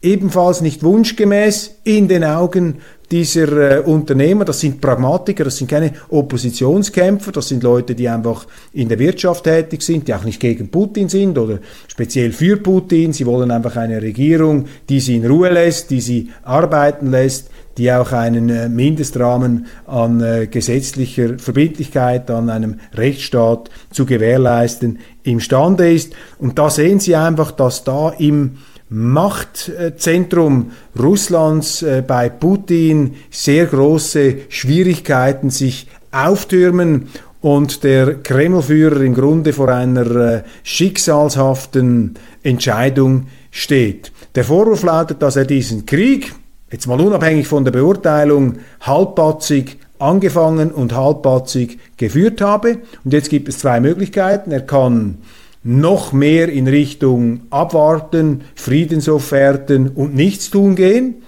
ebenfalls 0.02 0.60
nicht 0.60 0.84
wunschgemäß 0.84 1.80
in 1.82 2.06
den 2.06 2.22
Augen 2.22 2.76
dieser 3.14 3.78
äh, 3.78 3.80
Unternehmer, 3.80 4.44
das 4.44 4.58
sind 4.58 4.80
Pragmatiker, 4.80 5.44
das 5.44 5.56
sind 5.56 5.70
keine 5.70 5.92
Oppositionskämpfer, 6.08 7.30
das 7.30 7.46
sind 7.46 7.62
Leute, 7.62 7.94
die 7.94 8.08
einfach 8.08 8.44
in 8.72 8.88
der 8.88 8.98
Wirtschaft 8.98 9.44
tätig 9.44 9.82
sind, 9.82 10.08
die 10.08 10.14
auch 10.14 10.24
nicht 10.24 10.40
gegen 10.40 10.68
Putin 10.68 11.08
sind 11.08 11.38
oder 11.38 11.60
speziell 11.86 12.32
für 12.32 12.56
Putin. 12.56 13.12
Sie 13.12 13.24
wollen 13.24 13.52
einfach 13.52 13.76
eine 13.76 14.02
Regierung, 14.02 14.64
die 14.88 14.98
sie 14.98 15.14
in 15.14 15.26
Ruhe 15.26 15.48
lässt, 15.48 15.92
die 15.92 16.00
sie 16.00 16.30
arbeiten 16.42 17.12
lässt, 17.12 17.50
die 17.78 17.92
auch 17.92 18.10
einen 18.10 18.48
äh, 18.48 18.68
Mindestrahmen 18.68 19.66
an 19.86 20.20
äh, 20.20 20.48
gesetzlicher 20.48 21.38
Verbindlichkeit, 21.38 22.32
an 22.32 22.50
einem 22.50 22.80
Rechtsstaat 22.94 23.70
zu 23.92 24.06
gewährleisten 24.06 24.98
imstande 25.22 25.92
ist. 25.92 26.14
Und 26.40 26.58
da 26.58 26.68
sehen 26.68 26.98
Sie 26.98 27.14
einfach, 27.14 27.52
dass 27.52 27.84
da 27.84 28.10
im 28.18 28.56
Machtzentrum 28.88 30.72
Russlands 30.98 31.82
äh, 31.82 32.02
bei 32.06 32.28
Putin 32.28 33.14
sehr 33.30 33.66
große 33.66 34.36
Schwierigkeiten 34.48 35.50
sich 35.50 35.88
auftürmen 36.12 37.08
und 37.40 37.84
der 37.84 38.22
Kremlführer 38.22 39.00
im 39.02 39.14
Grunde 39.14 39.52
vor 39.52 39.68
einer 39.68 40.16
äh, 40.16 40.42
schicksalshaften 40.62 42.14
Entscheidung 42.42 43.26
steht. 43.50 44.12
Der 44.34 44.44
Vorwurf 44.44 44.82
lautet, 44.82 45.22
dass 45.22 45.36
er 45.36 45.44
diesen 45.44 45.86
Krieg, 45.86 46.32
jetzt 46.70 46.86
mal 46.86 47.00
unabhängig 47.00 47.46
von 47.46 47.64
der 47.64 47.72
Beurteilung, 47.72 48.60
halbpatzig 48.80 49.78
angefangen 49.98 50.72
und 50.72 50.94
halbpatzig 50.94 51.78
geführt 51.96 52.40
habe. 52.40 52.78
Und 53.04 53.12
jetzt 53.12 53.30
gibt 53.30 53.48
es 53.48 53.58
zwei 53.58 53.80
Möglichkeiten. 53.80 54.50
Er 54.50 54.62
kann 54.62 55.18
noch 55.64 56.12
mehr 56.12 56.50
in 56.50 56.68
Richtung 56.68 57.40
Abwarten, 57.50 58.42
Friedensofferten 58.54 59.88
und 59.88 60.14
Nichtstun 60.14 60.76
gehen. 60.76 61.22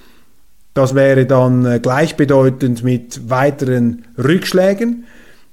Das 0.74 0.94
wäre 0.94 1.24
dann 1.24 1.64
äh, 1.64 1.80
gleichbedeutend 1.80 2.84
mit 2.84 3.30
weiteren 3.30 4.04
Rückschlägen. 4.18 5.06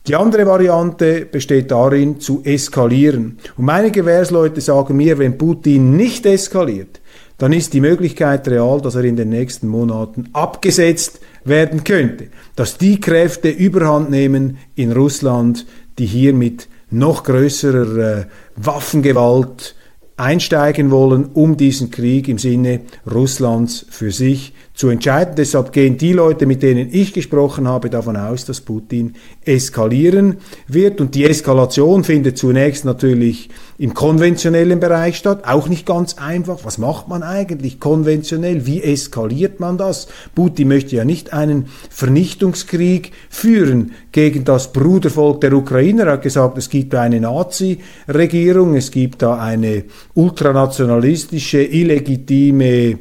Die 0.06 0.16
andere 0.16 0.46
Variante 0.46 1.26
besteht 1.26 1.72
darin, 1.72 2.20
zu 2.20 2.42
eskalieren. 2.44 3.38
Und 3.56 3.64
meine 3.64 3.90
Gewährsleute 3.90 4.60
sagen 4.60 4.98
mir, 4.98 5.18
wenn 5.18 5.38
Putin 5.38 5.96
nicht 5.96 6.26
eskaliert, 6.26 7.00
dann 7.38 7.54
ist 7.54 7.74
die 7.74 7.80
Möglichkeit 7.80 8.46
real, 8.50 8.82
dass 8.82 8.96
er 8.96 9.06
in 9.06 9.16
den 9.16 9.30
nächsten 9.30 9.70
Monaten 9.70 10.30
abgesetzt 10.34 11.22
werden 11.46 11.86
könnte. 11.86 12.28
Dass 12.58 12.78
die 12.78 13.00
Kräfte 13.00 13.50
überhand 13.50 14.10
nehmen 14.10 14.58
in 14.76 14.92
Russland, 14.92 15.66
die 15.98 16.06
hier 16.06 16.34
mit 16.34 16.68
noch 16.94 17.24
größerer 17.24 17.98
äh, 17.98 18.26
Waffengewalt 18.56 19.76
einsteigen 20.16 20.92
wollen, 20.92 21.26
um 21.34 21.58
diesen 21.58 21.92
Krieg 21.92 22.28
im 22.28 22.38
Sinne 22.38 22.82
Russlands 23.12 23.86
für 23.90 24.12
sich 24.12 24.54
zu 24.74 24.90
entscheiden. 24.90 25.36
Deshalb 25.38 25.72
gehen 25.72 25.98
die 25.98 26.14
Leute, 26.14 26.46
mit 26.46 26.64
denen 26.64 26.90
ich 26.92 27.14
gesprochen 27.14 27.68
habe, 27.68 27.90
davon 27.90 28.18
aus, 28.18 28.46
dass 28.46 28.62
Putin 28.62 29.14
eskalieren 29.46 30.38
wird. 30.68 31.00
Und 31.00 31.14
die 31.14 31.26
Eskalation 31.26 32.04
findet 32.04 32.38
zunächst 32.38 32.84
natürlich 32.84 33.50
im 33.78 33.94
konventionellen 33.94 34.80
Bereich 34.80 35.18
statt. 35.18 35.44
Auch 35.46 35.70
nicht 35.70 35.86
ganz 35.86 36.16
einfach. 36.18 36.60
Was 36.64 36.80
macht 36.80 37.08
man 37.08 37.22
eigentlich 37.22 37.80
konventionell? 37.80 38.66
Wie 38.66 38.82
eskaliert 38.82 39.60
man 39.60 39.78
das? 39.78 40.08
Putin 40.34 40.70
möchte 40.70 40.96
ja 40.96 41.06
nicht 41.06 41.34
einen 41.34 41.68
Vernichtungskrieg 41.90 43.12
führen 43.30 43.92
gegen 44.12 44.44
das 44.44 44.74
Brudervolk 44.74 45.42
der 45.42 45.54
Ukrainer. 45.54 46.06
Er 46.06 46.14
hat 46.14 46.24
gesagt, 46.24 46.58
es 46.58 46.70
gibt 46.70 46.96
eine 46.96 47.20
Nazi-Regierung, 47.20 48.76
es 48.76 48.90
gibt 48.90 49.22
da 49.22 49.38
eine 49.38 49.84
ultranationalistische, 50.16 51.62
illegitime 51.62 52.98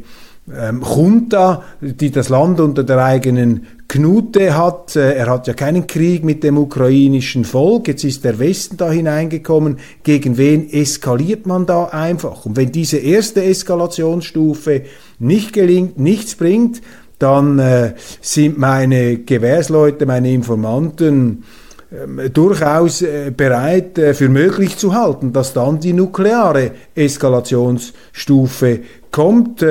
ähm, 0.51 0.83
Junta, 0.83 1.63
die 1.81 2.11
das 2.11 2.29
Land 2.29 2.59
unter 2.59 2.83
der 2.83 3.05
eigenen 3.05 3.67
Knute 3.87 4.57
hat. 4.57 4.97
Äh, 4.97 5.15
er 5.15 5.29
hat 5.29 5.47
ja 5.47 5.55
keinen 5.55 5.87
Krieg 5.87 6.25
mit 6.25 6.43
dem 6.43 6.59
ukrainischen 6.59 7.45
Volk. 7.45 7.89
Jetzt 7.89 8.05
ist 8.05 8.25
der 8.25 8.39
Westen 8.39 8.77
da 8.77 8.91
hineingekommen. 8.91 9.79
Gegen 10.03 10.39
wen 10.39 10.69
eskaliert 10.69 11.47
man 11.47 11.67
da 11.67 11.85
einfach? 11.85 12.45
Und 12.45 12.57
wenn 12.57 12.73
diese 12.73 12.99
erste 12.99 13.45
Eskalationsstufe 13.45 14.83
nicht 15.19 15.53
gelingt, 15.53 15.99
nichts 15.99 16.35
bringt, 16.35 16.83
dann 17.19 17.61
äh, 17.61 17.95
sind 18.21 18.59
meine 18.59 19.19
Gewährsleute, 19.19 20.07
meine 20.07 20.33
Informanten 20.33 21.45
ähm, 21.93 22.21
durchaus 22.33 23.03
äh, 23.03 23.31
bereit 23.37 23.97
äh, 23.99 24.15
für 24.15 24.29
möglich 24.29 24.77
zu 24.77 24.95
halten, 24.95 25.33
dass 25.33 25.53
dann 25.53 25.79
die 25.79 25.93
nukleare 25.93 26.73
Eskalationsstufe 26.97 28.81
kommt. 29.11 29.63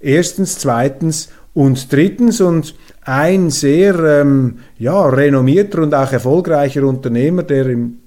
Erstens, 0.00 0.58
zweitens 0.58 1.28
und 1.54 1.92
drittens 1.92 2.40
und 2.40 2.74
ein 3.02 3.50
sehr 3.50 3.98
ähm, 3.98 4.60
ja, 4.78 5.06
renommierter 5.06 5.82
und 5.82 5.94
auch 5.94 6.12
erfolgreicher 6.12 6.84
Unternehmer, 6.84 7.42
der 7.42 7.66
im, 7.66 7.98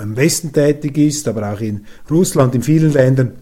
im 0.00 0.16
Westen 0.16 0.52
tätig 0.52 0.98
ist, 0.98 1.28
aber 1.28 1.52
auch 1.52 1.60
in 1.60 1.86
Russland, 2.10 2.54
in 2.54 2.62
vielen 2.62 2.92
Ländern, 2.92 3.32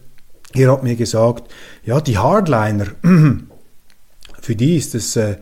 hier 0.52 0.72
hat 0.72 0.82
mir 0.82 0.96
gesagt, 0.96 1.52
ja, 1.84 2.00
die 2.00 2.18
Hardliner, 2.18 2.86
für 4.40 4.54
die 4.54 4.76
ist 4.76 4.94
es 4.94 5.16
äh, 5.16 5.36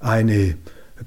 eine 0.00 0.56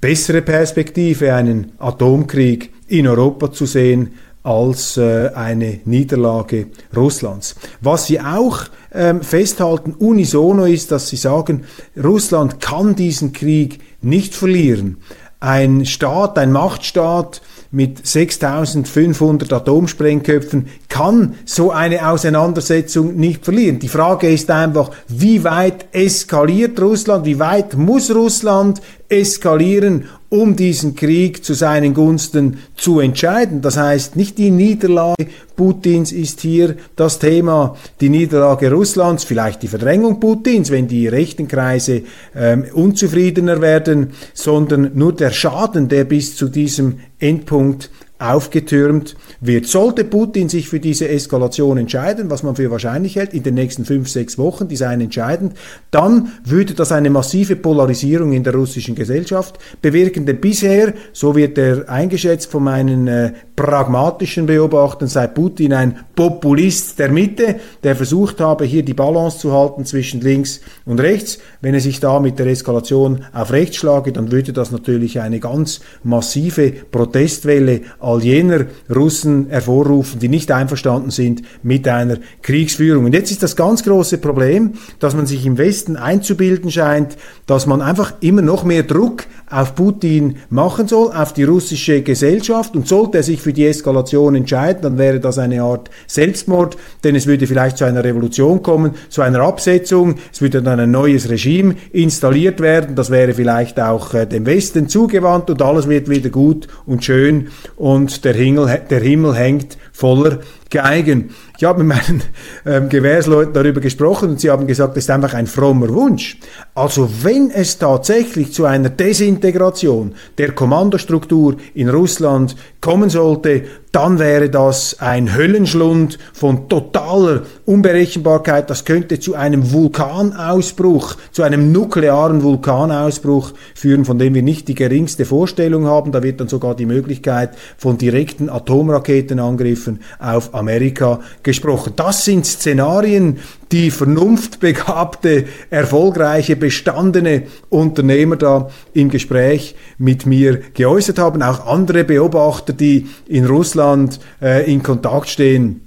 bessere 0.01 0.41
Perspektive, 0.41 1.33
einen 1.33 1.73
Atomkrieg 1.77 2.73
in 2.87 3.07
Europa 3.07 3.51
zu 3.51 3.65
sehen, 3.65 4.13
als 4.43 4.97
äh, 4.97 5.31
eine 5.33 5.79
Niederlage 5.85 6.67
Russlands. 6.95 7.55
Was 7.81 8.07
sie 8.07 8.19
auch 8.19 8.65
ähm, 8.93 9.21
festhalten, 9.21 9.93
unisono 9.97 10.65
ist, 10.65 10.91
dass 10.91 11.07
sie 11.07 11.15
sagen, 11.15 11.63
Russland 12.01 12.59
kann 12.59 12.95
diesen 12.95 13.31
Krieg 13.33 13.79
nicht 14.01 14.35
verlieren. 14.35 14.97
Ein 15.39 15.85
Staat, 15.85 16.37
ein 16.37 16.51
Machtstaat 16.51 17.41
mit 17.71 18.05
6500 18.05 19.51
Atomsprengköpfen 19.51 20.67
kann 20.89 21.35
so 21.43 21.71
eine 21.71 22.07
Auseinandersetzung 22.07 23.15
nicht 23.15 23.43
verlieren. 23.43 23.79
Die 23.79 23.87
Frage 23.87 24.29
ist 24.29 24.51
einfach, 24.51 24.91
wie 25.07 25.43
weit 25.43 25.87
eskaliert 25.91 26.79
Russland, 26.79 27.25
wie 27.25 27.39
weit 27.39 27.75
muss 27.75 28.13
Russland 28.13 28.79
eskalieren, 29.09 30.05
um 30.29 30.55
diesen 30.55 30.95
Krieg 30.95 31.43
zu 31.45 31.53
seinen 31.53 31.93
Gunsten 31.93 32.57
zu 32.75 32.99
entscheiden. 32.99 33.61
Das 33.61 33.77
heißt, 33.77 34.15
nicht 34.15 34.37
die 34.37 34.49
Niederlage 34.49 35.27
Putins 35.55 36.11
ist 36.11 36.41
hier 36.41 36.75
das 36.95 37.19
Thema, 37.19 37.77
die 38.01 38.09
Niederlage 38.09 38.71
Russlands, 38.71 39.23
vielleicht 39.23 39.61
die 39.61 39.67
Verdrängung 39.67 40.19
Putins, 40.19 40.71
wenn 40.71 40.87
die 40.87 41.07
rechten 41.07 41.47
Kreise 41.47 42.01
ähm, 42.35 42.65
unzufriedener 42.73 43.61
werden, 43.61 44.13
sondern 44.33 44.91
nur 44.95 45.13
der 45.13 45.31
Schaden, 45.31 45.89
der 45.89 46.05
bis 46.05 46.35
zu 46.35 46.49
diesem 46.49 46.99
Endpunkt 47.19 47.91
aufgetürmt 48.23 49.15
wird. 49.41 49.67
Sollte 49.67 50.05
Putin 50.05 50.47
sich 50.49 50.69
für 50.69 50.79
diese 50.79 51.09
Eskalation 51.09 51.77
entscheiden, 51.77 52.29
was 52.29 52.41
man 52.43 52.55
für 52.55 52.71
wahrscheinlich 52.71 53.17
hält, 53.17 53.33
in 53.33 53.43
den 53.43 53.55
nächsten 53.55 53.85
fünf, 53.85 54.07
sechs 54.09 54.37
Wochen, 54.37 54.67
die 54.67 54.77
seien 54.77 55.01
entscheidend, 55.01 55.53
dann 55.91 56.31
würde 56.45 56.73
das 56.73 56.91
eine 56.91 57.09
massive 57.09 57.55
Polarisierung 57.55 58.31
in 58.31 58.43
der 58.43 58.55
russischen 58.55 58.95
Gesellschaft 58.95 59.59
bewirken. 59.81 60.25
Denn 60.25 60.39
bisher, 60.39 60.93
so 61.11 61.35
wird 61.35 61.57
er 61.57 61.89
eingeschätzt 61.89 62.49
von 62.49 62.63
meinen 62.63 63.07
äh, 63.07 63.33
pragmatischen 63.55 64.45
Beobachtern, 64.45 65.07
sei 65.07 65.27
Putin 65.27 65.73
ein 65.73 65.99
Populist 66.15 66.99
der 66.99 67.11
Mitte, 67.11 67.55
der 67.83 67.95
versucht 67.95 68.39
habe, 68.39 68.65
hier 68.65 68.83
die 68.83 68.93
Balance 68.93 69.39
zu 69.39 69.51
halten 69.51 69.85
zwischen 69.85 70.21
links 70.21 70.61
und 70.85 70.99
rechts. 70.99 71.39
Wenn 71.61 71.73
er 71.73 71.81
sich 71.81 71.99
da 71.99 72.19
mit 72.19 72.39
der 72.39 72.47
Eskalation 72.47 73.25
auf 73.33 73.51
rechts 73.51 73.77
schlage, 73.77 74.11
dann 74.11 74.31
würde 74.31 74.53
das 74.53 74.71
natürlich 74.71 75.19
eine 75.19 75.39
ganz 75.39 75.81
massive 76.03 76.71
Protestwelle 76.71 77.81
all 78.13 78.23
jener 78.23 78.65
Russen 78.93 79.47
hervorrufen, 79.49 80.19
die 80.19 80.29
nicht 80.29 80.51
einverstanden 80.51 81.11
sind 81.11 81.41
mit 81.63 81.87
einer 81.87 82.17
Kriegsführung. 82.41 83.05
Und 83.05 83.13
jetzt 83.13 83.31
ist 83.31 83.43
das 83.43 83.55
ganz 83.55 83.83
große 83.83 84.17
Problem, 84.19 84.73
dass 84.99 85.15
man 85.15 85.25
sich 85.25 85.45
im 85.45 85.57
Westen 85.57 85.95
einzubilden 85.95 86.71
scheint, 86.71 87.17
dass 87.45 87.65
man 87.65 87.81
einfach 87.81 88.13
immer 88.21 88.41
noch 88.41 88.63
mehr 88.63 88.83
Druck 88.83 89.25
auf 89.49 89.75
Putin 89.75 90.37
machen 90.49 90.87
soll, 90.87 91.11
auf 91.11 91.33
die 91.33 91.43
russische 91.43 92.01
Gesellschaft. 92.01 92.75
Und 92.75 92.87
sollte 92.87 93.17
er 93.17 93.23
sich 93.23 93.41
für 93.41 93.53
die 93.53 93.65
Eskalation 93.65 94.35
entscheiden, 94.35 94.81
dann 94.81 94.97
wäre 94.97 95.19
das 95.19 95.37
eine 95.37 95.61
Art 95.61 95.89
Selbstmord, 96.07 96.77
denn 97.03 97.15
es 97.15 97.27
würde 97.27 97.47
vielleicht 97.47 97.77
zu 97.77 97.85
einer 97.85 98.03
Revolution 98.03 98.63
kommen, 98.63 98.91
zu 99.09 99.21
einer 99.21 99.41
Absetzung, 99.41 100.15
es 100.31 100.41
würde 100.41 100.61
dann 100.61 100.79
ein 100.79 100.91
neues 100.91 101.29
Regime 101.29 101.75
installiert 101.91 102.59
werden, 102.61 102.95
das 102.95 103.09
wäre 103.09 103.33
vielleicht 103.33 103.79
auch 103.79 104.13
äh, 104.13 104.25
dem 104.25 104.45
Westen 104.45 104.87
zugewandt 104.87 105.49
und 105.49 105.61
alles 105.61 105.87
wird 105.87 106.09
wieder 106.09 106.29
gut 106.29 106.67
und 106.85 107.03
schön 107.03 107.47
und 107.75 107.92
der 108.25 108.33
Himmel, 108.33 108.81
der 108.89 109.01
Himmel 109.01 109.35
hängt 109.35 109.77
voller 109.91 110.39
Geigen. 110.73 111.29
Ich 111.57 111.63
habe 111.63 111.83
mit 111.83 111.95
meinen 111.95 112.23
ähm, 112.65 112.89
Gewährsleuten 112.89 113.53
darüber 113.53 113.79
gesprochen 113.79 114.31
und 114.31 114.39
sie 114.39 114.49
haben 114.49 114.65
gesagt, 114.65 114.97
das 114.97 115.03
ist 115.05 115.09
einfach 115.11 115.35
ein 115.35 115.45
frommer 115.47 115.87
Wunsch. 115.89 116.39
Also 116.73 117.09
wenn 117.21 117.51
es 117.51 117.77
tatsächlich 117.77 118.51
zu 118.53 118.65
einer 118.65 118.89
Desintegration 118.89 120.15
der 120.39 120.51
Kommandostruktur 120.51 121.57
in 121.75 121.89
Russland 121.89 122.55
kommen 122.81 123.09
sollte, 123.11 123.63
dann 123.93 124.17
wäre 124.17 124.49
das 124.49 124.99
ein 124.99 125.35
Höllenschlund 125.35 126.17
von 126.33 126.67
totaler 126.67 127.43
Unberechenbarkeit. 127.67 128.67
Das 128.71 128.85
könnte 128.85 129.19
zu 129.19 129.35
einem 129.35 129.71
Vulkanausbruch, 129.71 131.15
zu 131.31 131.43
einem 131.43 131.71
nuklearen 131.71 132.41
Vulkanausbruch 132.41 133.53
führen, 133.75 134.03
von 134.03 134.17
dem 134.17 134.33
wir 134.33 134.41
nicht 134.41 134.67
die 134.67 134.73
geringste 134.73 135.25
Vorstellung 135.25 135.85
haben. 135.85 136.11
Da 136.11 136.23
wird 136.23 136.39
dann 136.41 136.47
sogar 136.47 136.75
die 136.75 136.87
Möglichkeit 136.87 137.51
von 137.77 137.99
direkten 137.99 138.49
Atomraketenangriffen 138.49 140.01
auf 140.17 140.55
Amerika 140.63 141.19
gesprochen. 141.43 141.93
Das 141.95 142.25
sind 142.25 142.45
Szenarien, 142.45 143.39
die 143.71 143.91
vernunftbegabte, 143.91 145.45
erfolgreiche, 145.69 146.55
bestandene 146.55 147.43
Unternehmer 147.69 148.37
da 148.37 148.69
im 148.93 149.09
Gespräch 149.09 149.75
mit 149.97 150.25
mir 150.25 150.61
geäußert 150.73 151.19
haben. 151.19 151.41
Auch 151.41 151.67
andere 151.67 152.03
Beobachter, 152.03 152.73
die 152.73 153.07
in 153.27 153.45
Russland 153.45 154.19
äh, 154.41 154.71
in 154.71 154.83
Kontakt 154.83 155.29
stehen 155.29 155.81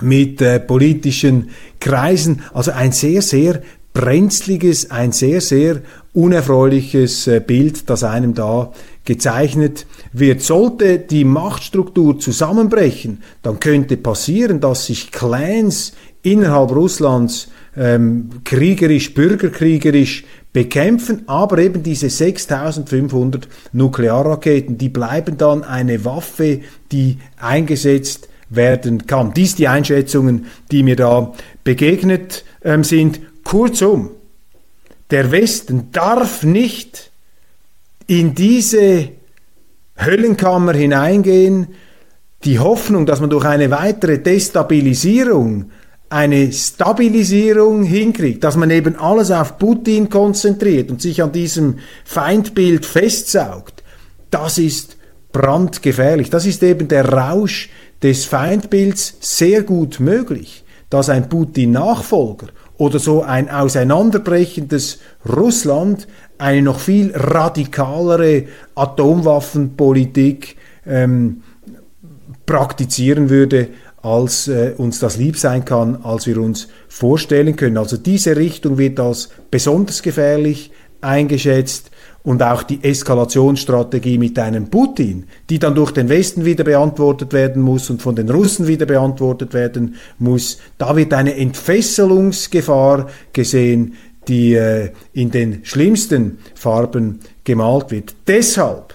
mit 0.00 0.40
äh, 0.40 0.60
politischen 0.60 1.50
Kreisen. 1.80 2.42
Also 2.52 2.72
ein 2.72 2.92
sehr, 2.92 3.22
sehr 3.22 3.62
brenzliges, 3.92 4.90
ein 4.90 5.12
sehr, 5.12 5.40
sehr 5.40 5.82
unerfreuliches 6.12 7.26
äh, 7.26 7.40
Bild, 7.40 7.88
das 7.90 8.04
einem 8.04 8.34
da 8.34 8.72
gezeichnet 9.08 9.86
wird. 10.12 10.42
Sollte 10.42 10.98
die 10.98 11.24
Machtstruktur 11.24 12.18
zusammenbrechen, 12.20 13.22
dann 13.42 13.58
könnte 13.58 13.96
passieren, 13.96 14.60
dass 14.60 14.84
sich 14.84 15.10
Clans 15.12 15.94
innerhalb 16.22 16.72
Russlands 16.72 17.48
ähm, 17.74 18.28
kriegerisch, 18.44 19.14
bürgerkriegerisch 19.14 20.24
bekämpfen, 20.52 21.22
aber 21.26 21.56
eben 21.56 21.82
diese 21.82 22.10
6500 22.10 23.48
Nuklearraketen, 23.72 24.76
die 24.76 24.90
bleiben 24.90 25.38
dann 25.38 25.64
eine 25.64 26.04
Waffe, 26.04 26.60
die 26.92 27.16
eingesetzt 27.38 28.28
werden 28.50 29.06
kann. 29.06 29.32
Dies 29.32 29.54
die 29.54 29.68
Einschätzungen, 29.68 30.46
die 30.70 30.82
mir 30.82 30.96
da 30.96 31.32
begegnet 31.64 32.44
ähm, 32.62 32.84
sind. 32.84 33.20
Kurzum, 33.42 34.10
der 35.10 35.30
Westen 35.30 35.92
darf 35.92 36.42
nicht 36.42 37.10
in 38.08 38.34
diese 38.34 39.10
Höllenkammer 39.96 40.72
hineingehen, 40.72 41.68
die 42.44 42.58
Hoffnung, 42.58 43.06
dass 43.06 43.20
man 43.20 43.30
durch 43.30 43.44
eine 43.44 43.70
weitere 43.70 44.18
Destabilisierung 44.18 45.70
eine 46.10 46.50
Stabilisierung 46.50 47.82
hinkriegt, 47.82 48.42
dass 48.42 48.56
man 48.56 48.70
eben 48.70 48.96
alles 48.96 49.30
auf 49.30 49.58
Putin 49.58 50.08
konzentriert 50.08 50.90
und 50.90 51.02
sich 51.02 51.22
an 51.22 51.32
diesem 51.32 51.80
Feindbild 52.04 52.86
festsaugt, 52.86 53.84
das 54.30 54.56
ist 54.56 54.96
brandgefährlich. 55.32 56.30
Das 56.30 56.46
ist 56.46 56.62
eben 56.62 56.88
der 56.88 57.08
Rausch 57.08 57.68
des 58.02 58.24
Feindbilds 58.24 59.16
sehr 59.20 59.62
gut 59.62 60.00
möglich, 60.00 60.64
dass 60.88 61.10
ein 61.10 61.28
Putin-Nachfolger 61.28 62.48
oder 62.78 62.98
so 62.98 63.22
ein 63.22 63.50
auseinanderbrechendes 63.50 65.00
Russland 65.28 66.06
eine 66.38 66.62
noch 66.62 66.78
viel 66.78 67.12
radikalere 67.14 68.44
Atomwaffenpolitik 68.74 70.56
ähm, 70.86 71.42
praktizieren 72.46 73.28
würde, 73.28 73.68
als 74.02 74.48
äh, 74.48 74.72
uns 74.76 75.00
das 75.00 75.16
lieb 75.16 75.36
sein 75.36 75.64
kann, 75.64 75.98
als 76.02 76.26
wir 76.26 76.40
uns 76.40 76.68
vorstellen 76.88 77.56
können. 77.56 77.76
Also 77.76 77.96
diese 77.96 78.36
Richtung 78.36 78.78
wird 78.78 79.00
als 79.00 79.30
besonders 79.50 80.02
gefährlich 80.02 80.70
eingeschätzt 81.00 81.90
und 82.22 82.42
auch 82.42 82.62
die 82.62 82.82
Eskalationsstrategie 82.82 84.18
mit 84.18 84.38
einem 84.38 84.68
Putin, 84.68 85.24
die 85.48 85.58
dann 85.58 85.74
durch 85.74 85.92
den 85.92 86.08
Westen 86.08 86.44
wieder 86.44 86.64
beantwortet 86.64 87.32
werden 87.32 87.62
muss 87.62 87.88
und 87.90 88.02
von 88.02 88.16
den 88.16 88.28
Russen 88.28 88.66
wieder 88.66 88.86
beantwortet 88.86 89.54
werden 89.54 89.94
muss, 90.18 90.58
da 90.76 90.96
wird 90.96 91.14
eine 91.14 91.36
Entfesselungsgefahr 91.36 93.08
gesehen, 93.32 93.94
die 94.28 94.54
äh, 94.54 94.90
in 95.12 95.30
den 95.30 95.64
schlimmsten 95.64 96.38
Farben 96.54 97.20
gemalt 97.44 97.90
wird. 97.90 98.14
Deshalb, 98.26 98.94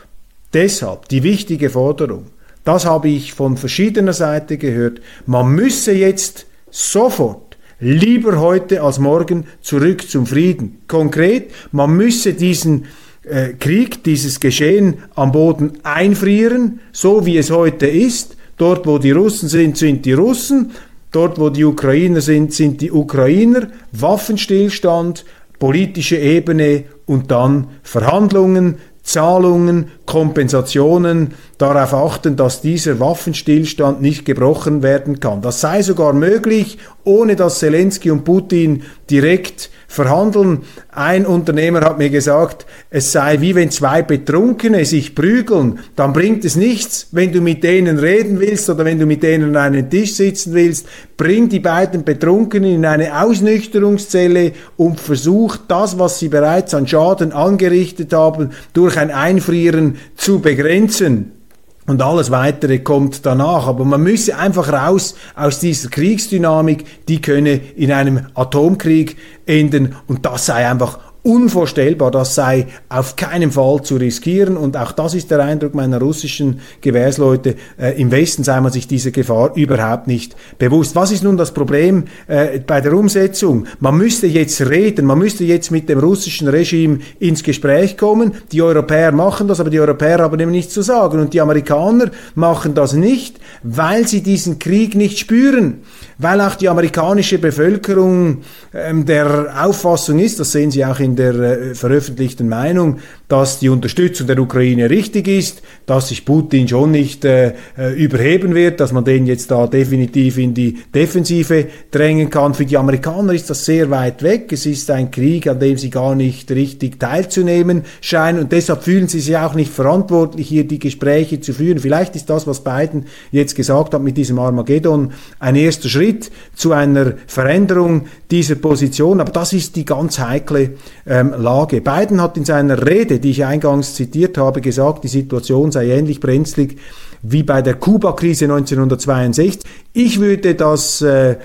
deshalb 0.53 1.09
die 1.09 1.23
wichtige 1.23 1.69
Forderung, 1.69 2.27
das 2.63 2.85
habe 2.85 3.09
ich 3.09 3.33
von 3.33 3.57
verschiedener 3.57 4.13
Seite 4.13 4.57
gehört, 4.57 5.01
man 5.25 5.53
müsse 5.53 5.91
jetzt 5.91 6.45
sofort 6.71 7.57
lieber 7.79 8.39
heute 8.39 8.81
als 8.81 8.99
morgen 8.99 9.45
zurück 9.61 10.07
zum 10.07 10.25
Frieden. 10.25 10.79
Konkret, 10.87 11.51
man 11.71 11.95
müsse 11.95 12.33
diesen 12.33 12.85
äh, 13.23 13.49
Krieg, 13.59 14.03
dieses 14.03 14.39
Geschehen 14.39 14.99
am 15.15 15.31
Boden 15.31 15.73
einfrieren, 15.83 16.79
so 16.91 17.25
wie 17.25 17.37
es 17.37 17.51
heute 17.51 17.87
ist. 17.87 18.37
Dort, 18.57 18.85
wo 18.85 18.99
die 18.99 19.11
Russen 19.11 19.49
sind, 19.49 19.77
sind 19.77 20.05
die 20.05 20.13
Russen. 20.13 20.71
Dort, 21.13 21.39
wo 21.39 21.49
die 21.49 21.63
Ukrainer 21.63 22.21
sind, 22.21 22.53
sind 22.53 22.81
die 22.81 22.91
Ukrainer. 22.91 23.67
Waffenstillstand, 23.91 25.25
politische 25.59 26.17
Ebene 26.17 26.85
und 27.05 27.29
dann 27.29 27.67
Verhandlungen, 27.83 28.79
Zahlungen, 29.03 29.91
Kompensationen, 30.05 31.35
darauf 31.57 31.93
achten, 31.93 32.35
dass 32.35 32.61
dieser 32.61 32.99
Waffenstillstand 32.99 34.01
nicht 34.01 34.25
gebrochen 34.25 34.81
werden 34.81 35.19
kann. 35.19 35.41
Das 35.41 35.61
sei 35.61 35.83
sogar 35.83 36.13
möglich, 36.13 36.79
ohne 37.03 37.35
dass 37.35 37.59
Zelensky 37.59 38.09
und 38.09 38.23
Putin 38.23 38.81
direkt 39.09 39.69
verhandeln. 39.93 40.63
Ein 40.91 41.27
Unternehmer 41.27 41.81
hat 41.81 41.99
mir 41.99 42.09
gesagt, 42.09 42.65
es 42.89 43.11
sei 43.11 43.39
wie 43.41 43.53
wenn 43.53 43.69
zwei 43.69 44.01
Betrunkene 44.01 44.85
sich 44.85 45.13
prügeln, 45.13 45.79
dann 45.95 46.13
bringt 46.13 46.43
es 46.45 46.55
nichts, 46.55 47.09
wenn 47.11 47.31
du 47.31 47.41
mit 47.41 47.63
denen 47.63 47.99
reden 47.99 48.39
willst 48.39 48.69
oder 48.71 48.85
wenn 48.85 48.97
du 48.97 49.05
mit 49.05 49.21
denen 49.21 49.55
an 49.55 49.73
einen 49.73 49.89
Tisch 49.91 50.13
sitzen 50.13 50.55
willst, 50.55 50.87
bring 51.15 51.47
die 51.47 51.59
beiden 51.59 52.03
Betrunkenen 52.03 52.73
in 52.73 52.85
eine 52.85 53.21
Ausnüchterungszelle 53.21 54.53
und 54.77 54.99
versuch 54.99 55.57
das, 55.67 55.99
was 55.99 56.17
sie 56.17 56.29
bereits 56.29 56.73
an 56.73 56.87
Schaden 56.87 57.31
angerichtet 57.31 58.13
haben, 58.13 58.49
durch 58.73 58.97
ein 58.97 59.11
Einfrieren 59.11 59.97
zu 60.15 60.39
begrenzen. 60.39 61.42
Und 61.85 62.01
alles 62.01 62.31
weitere 62.31 62.79
kommt 62.79 63.25
danach. 63.25 63.67
Aber 63.67 63.85
man 63.85 64.01
müsse 64.01 64.37
einfach 64.37 64.71
raus 64.71 65.15
aus 65.35 65.59
dieser 65.59 65.89
Kriegsdynamik, 65.89 67.07
die 67.07 67.21
könne 67.21 67.59
in 67.75 67.91
einem 67.91 68.27
Atomkrieg 68.35 69.17
enden. 69.45 69.95
Und 70.07 70.25
das 70.25 70.45
sei 70.45 70.69
einfach 70.69 70.99
unvorstellbar, 71.23 72.11
das 72.11 72.35
sei 72.35 72.67
auf 72.89 73.15
keinen 73.15 73.51
Fall 73.51 73.81
zu 73.81 73.95
riskieren. 73.95 74.57
Und 74.57 74.75
auch 74.75 74.91
das 74.91 75.13
ist 75.13 75.31
der 75.31 75.39
Eindruck 75.39 75.73
meiner 75.73 75.99
russischen 75.99 76.59
Gewährsleute. 76.81 77.55
Äh, 77.79 77.99
Im 77.99 78.11
Westen 78.11 78.43
sei 78.43 78.59
man 78.59 78.71
sich 78.71 78.87
dieser 78.87 79.11
Gefahr 79.11 79.55
überhaupt 79.55 80.07
nicht 80.07 80.35
bewusst. 80.59 80.95
Was 80.95 81.11
ist 81.11 81.23
nun 81.23 81.37
das 81.37 81.53
Problem 81.53 82.03
äh, 82.27 82.59
bei 82.59 82.81
der 82.81 82.93
Umsetzung? 82.93 83.65
Man 83.79 83.97
müsste 83.97 84.27
jetzt 84.27 84.61
reden, 84.69 85.05
man 85.05 85.17
müsste 85.17 85.45
jetzt 85.45 85.71
mit 85.71 85.87
dem 85.87 85.99
russischen 85.99 86.49
Regime 86.49 86.99
ins 87.19 87.41
Gespräch 87.41 87.97
kommen. 87.97 88.33
Die 88.51 88.61
Europäer 88.61 89.13
machen 89.13 89.47
das, 89.47 89.61
aber 89.61 89.69
die 89.69 89.79
Europäer 89.79 90.19
haben 90.19 90.39
eben 90.39 90.51
nichts 90.51 90.73
zu 90.73 90.81
sagen. 90.81 91.19
Und 91.21 91.33
die 91.33 91.41
Amerikaner 91.41 92.11
machen 92.35 92.73
das 92.73 92.93
nicht, 92.93 93.39
weil 93.63 94.07
sie 94.07 94.21
diesen 94.21 94.59
Krieg 94.59 94.95
nicht 94.95 95.19
spüren 95.19 95.83
weil 96.17 96.41
auch 96.41 96.55
die 96.55 96.69
amerikanische 96.69 97.37
Bevölkerung 97.37 98.39
ähm, 98.73 99.05
der 99.05 99.53
Auffassung 99.63 100.19
ist, 100.19 100.39
das 100.39 100.51
sehen 100.51 100.71
Sie 100.71 100.85
auch 100.85 100.99
in 100.99 101.12
der 101.15 101.33
äh, 101.33 101.75
veröffentlichten 101.75 102.49
Meinung, 102.49 102.99
dass 103.27 103.59
die 103.59 103.69
Unterstützung 103.69 104.27
der 104.27 104.39
Ukraine 104.39 104.89
richtig 104.89 105.27
ist, 105.27 105.61
dass 105.85 106.09
sich 106.09 106.25
Putin 106.25 106.67
schon 106.67 106.91
nicht 106.91 107.25
äh, 107.25 107.53
äh, 107.77 107.93
überheben 107.93 108.55
wird, 108.55 108.79
dass 108.79 108.91
man 108.91 109.05
den 109.05 109.25
jetzt 109.25 109.51
da 109.51 109.67
definitiv 109.67 110.37
in 110.37 110.53
die 110.53 110.77
Defensive 110.93 111.65
drängen 111.91 112.29
kann. 112.29 112.53
Für 112.53 112.65
die 112.65 112.77
Amerikaner 112.77 113.33
ist 113.33 113.49
das 113.49 113.65
sehr 113.65 113.89
weit 113.89 114.23
weg. 114.23 114.51
Es 114.51 114.65
ist 114.65 114.89
ein 114.91 115.11
Krieg, 115.11 115.47
an 115.47 115.59
dem 115.59 115.77
sie 115.77 115.89
gar 115.89 116.15
nicht 116.15 116.51
richtig 116.51 116.99
teilzunehmen 116.99 117.83
scheinen 118.01 118.39
und 118.41 118.51
deshalb 118.51 118.83
fühlen 118.83 119.07
sie 119.07 119.19
sich 119.19 119.37
auch 119.37 119.53
nicht 119.53 119.71
verantwortlich, 119.71 120.47
hier 120.47 120.65
die 120.67 120.79
Gespräche 120.79 121.39
zu 121.41 121.53
führen. 121.53 121.79
Vielleicht 121.79 122.15
ist 122.15 122.29
das, 122.29 122.47
was 122.47 122.63
Biden 122.63 123.05
jetzt 123.31 123.55
gesagt 123.55 123.93
hat 123.93 124.01
mit 124.01 124.17
diesem 124.17 124.39
Armageddon, 124.39 125.11
ein 125.39 125.55
erster 125.55 125.89
Schritt 125.89 126.31
zu 126.55 126.71
einer 126.71 127.13
Veränderung 127.27 128.05
dieser 128.29 128.55
Position, 128.55 129.19
aber 129.19 129.31
das 129.31 129.53
ist 129.53 129.75
die 129.75 129.85
ganz 129.85 130.19
heikle 130.19 130.71
ähm, 131.05 131.33
Lage. 131.37 131.81
Biden 131.81 132.21
hat 132.21 132.37
in 132.37 132.45
seiner 132.45 132.85
Rede, 132.85 133.19
die 133.19 133.31
ich 133.31 133.45
eingangs 133.45 133.95
zitiert 133.95 134.37
habe, 134.37 134.61
gesagt, 134.61 135.03
die 135.03 135.09
Situation 135.09 135.71
sei 135.71 135.87
ähnlich 135.89 136.19
brenzlig 136.19 136.79
wie 137.21 137.43
bei 137.43 137.61
der 137.61 137.75
Kuba-Krise 137.75 138.45
1962. 138.45 139.61
Ich 139.93 140.19
würde 140.19 140.55
das 140.55 141.01
äh, 141.01 141.31
äh, 141.31 141.37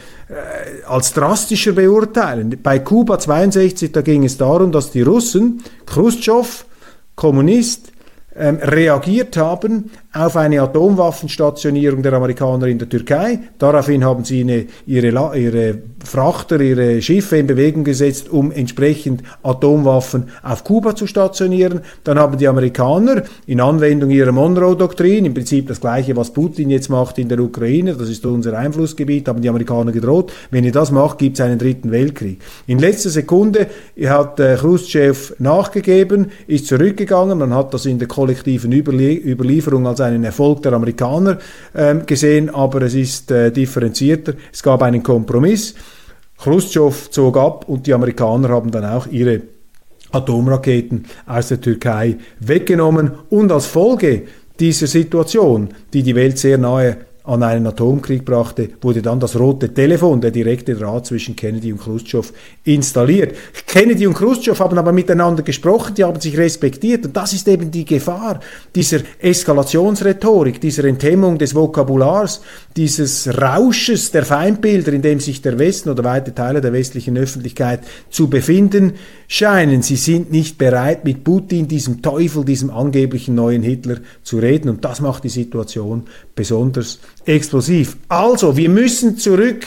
als 0.86 1.12
drastischer 1.12 1.72
beurteilen. 1.72 2.58
Bei 2.62 2.78
Kuba 2.78 3.18
62, 3.18 3.92
da 3.92 4.02
ging 4.02 4.24
es 4.24 4.36
darum, 4.36 4.72
dass 4.72 4.90
die 4.90 5.02
Russen, 5.02 5.62
Khrushchev, 5.86 6.64
Kommunist, 7.14 7.92
ähm, 8.36 8.58
reagiert 8.62 9.36
haben 9.36 9.90
auf 10.12 10.36
eine 10.36 10.62
Atomwaffenstationierung 10.62 12.02
der 12.02 12.14
Amerikaner 12.14 12.66
in 12.66 12.78
der 12.78 12.88
Türkei. 12.88 13.40
Daraufhin 13.58 14.04
haben 14.04 14.24
sie 14.24 14.40
eine, 14.40 14.66
ihre, 14.86 15.38
ihre 15.38 15.78
Frachter, 16.02 16.60
ihre 16.60 17.02
Schiffe 17.02 17.36
in 17.36 17.46
Bewegung 17.46 17.84
gesetzt, 17.84 18.30
um 18.30 18.50
entsprechend 18.50 19.22
Atomwaffen 19.42 20.30
auf 20.42 20.64
Kuba 20.64 20.96
zu 20.96 21.06
stationieren. 21.06 21.80
Dann 22.04 22.18
haben 22.18 22.38
die 22.38 22.48
Amerikaner 22.48 23.24
in 23.46 23.60
Anwendung 23.60 24.08
ihrer 24.10 24.32
Monroe-Doktrin, 24.32 25.26
im 25.26 25.34
Prinzip 25.34 25.68
das 25.68 25.80
gleiche, 25.80 26.16
was 26.16 26.32
Putin 26.32 26.70
jetzt 26.70 26.88
macht 26.88 27.18
in 27.18 27.28
der 27.28 27.40
Ukraine, 27.40 27.94
das 27.94 28.08
ist 28.08 28.24
unser 28.24 28.56
Einflussgebiet, 28.56 29.28
haben 29.28 29.42
die 29.42 29.48
Amerikaner 29.48 29.92
gedroht, 29.92 30.32
wenn 30.50 30.64
ihr 30.64 30.72
das 30.72 30.90
macht, 30.90 31.18
gibt 31.18 31.38
es 31.38 31.44
einen 31.44 31.58
dritten 31.58 31.90
Weltkrieg. 31.90 32.40
In 32.66 32.78
letzter 32.78 33.10
Sekunde 33.10 33.66
hat 34.06 34.40
äh, 34.40 34.56
Khrushchev 34.56 35.34
nachgegeben, 35.38 36.28
ist 36.46 36.66
zurückgegangen, 36.66 37.38
man 37.38 37.54
hat 37.54 37.74
das 37.74 37.84
in 37.84 37.98
der 37.98 38.08
kollektiven 38.08 38.72
Überlie 38.72 39.18
Überlieferung 39.18 39.86
als 39.86 39.97
einen 40.00 40.24
Erfolg 40.24 40.62
der 40.62 40.72
Amerikaner 40.72 41.38
äh, 41.74 41.96
gesehen, 41.96 42.50
aber 42.50 42.82
es 42.82 42.94
ist 42.94 43.30
äh, 43.30 43.50
differenzierter. 43.50 44.34
Es 44.52 44.62
gab 44.62 44.82
einen 44.82 45.02
Kompromiss. 45.02 45.74
Khrushchev 46.38 47.10
zog 47.10 47.36
ab 47.36 47.68
und 47.68 47.86
die 47.86 47.94
Amerikaner 47.94 48.50
haben 48.50 48.70
dann 48.70 48.84
auch 48.84 49.06
ihre 49.08 49.42
Atomraketen 50.12 51.04
aus 51.26 51.48
der 51.48 51.60
Türkei 51.60 52.16
weggenommen 52.40 53.10
und 53.28 53.52
als 53.52 53.66
Folge 53.66 54.22
dieser 54.58 54.86
Situation, 54.86 55.68
die 55.92 56.02
die 56.02 56.14
Welt 56.14 56.38
sehr 56.38 56.58
nahe 56.58 57.07
an 57.28 57.42
einen 57.42 57.66
Atomkrieg 57.66 58.24
brachte, 58.24 58.70
wurde 58.80 59.02
dann 59.02 59.20
das 59.20 59.38
rote 59.38 59.72
Telefon, 59.74 60.22
der 60.22 60.30
direkte 60.30 60.74
Draht 60.74 61.06
zwischen 61.06 61.36
Kennedy 61.36 61.70
und 61.70 61.80
Khrushchev, 61.80 62.32
installiert. 62.64 63.36
Kennedy 63.66 64.06
und 64.06 64.14
Khrushchev 64.14 64.58
haben 64.58 64.78
aber 64.78 64.92
miteinander 64.92 65.42
gesprochen, 65.42 65.94
die 65.94 66.04
haben 66.04 66.20
sich 66.20 66.38
respektiert 66.38 67.04
und 67.04 67.14
das 67.14 67.34
ist 67.34 67.46
eben 67.46 67.70
die 67.70 67.84
Gefahr 67.84 68.40
dieser 68.74 69.00
Eskalationsrhetorik, 69.18 70.58
dieser 70.58 70.84
Enthemmung 70.84 71.36
des 71.36 71.54
Vokabulars, 71.54 72.40
dieses 72.76 73.28
Rausches 73.28 74.10
der 74.10 74.24
Feindbilder, 74.24 74.94
in 74.94 75.02
dem 75.02 75.20
sich 75.20 75.42
der 75.42 75.58
Westen 75.58 75.90
oder 75.90 76.04
weite 76.04 76.34
Teile 76.34 76.62
der 76.62 76.72
westlichen 76.72 77.18
Öffentlichkeit 77.18 77.80
zu 78.08 78.30
befinden 78.30 78.94
scheinen. 79.26 79.82
Sie 79.82 79.96
sind 79.96 80.32
nicht 80.32 80.56
bereit, 80.56 81.04
mit 81.04 81.22
Putin, 81.24 81.68
diesem 81.68 82.00
Teufel, 82.00 82.46
diesem 82.46 82.70
angeblichen 82.70 83.34
neuen 83.34 83.62
Hitler 83.62 83.98
zu 84.22 84.38
reden 84.38 84.70
und 84.70 84.84
das 84.84 85.02
macht 85.02 85.24
die 85.24 85.28
Situation 85.28 86.04
besonders 86.34 87.00
explosiv. 87.28 87.96
Also, 88.08 88.56
wir 88.56 88.68
müssen 88.68 89.16
zurück 89.16 89.66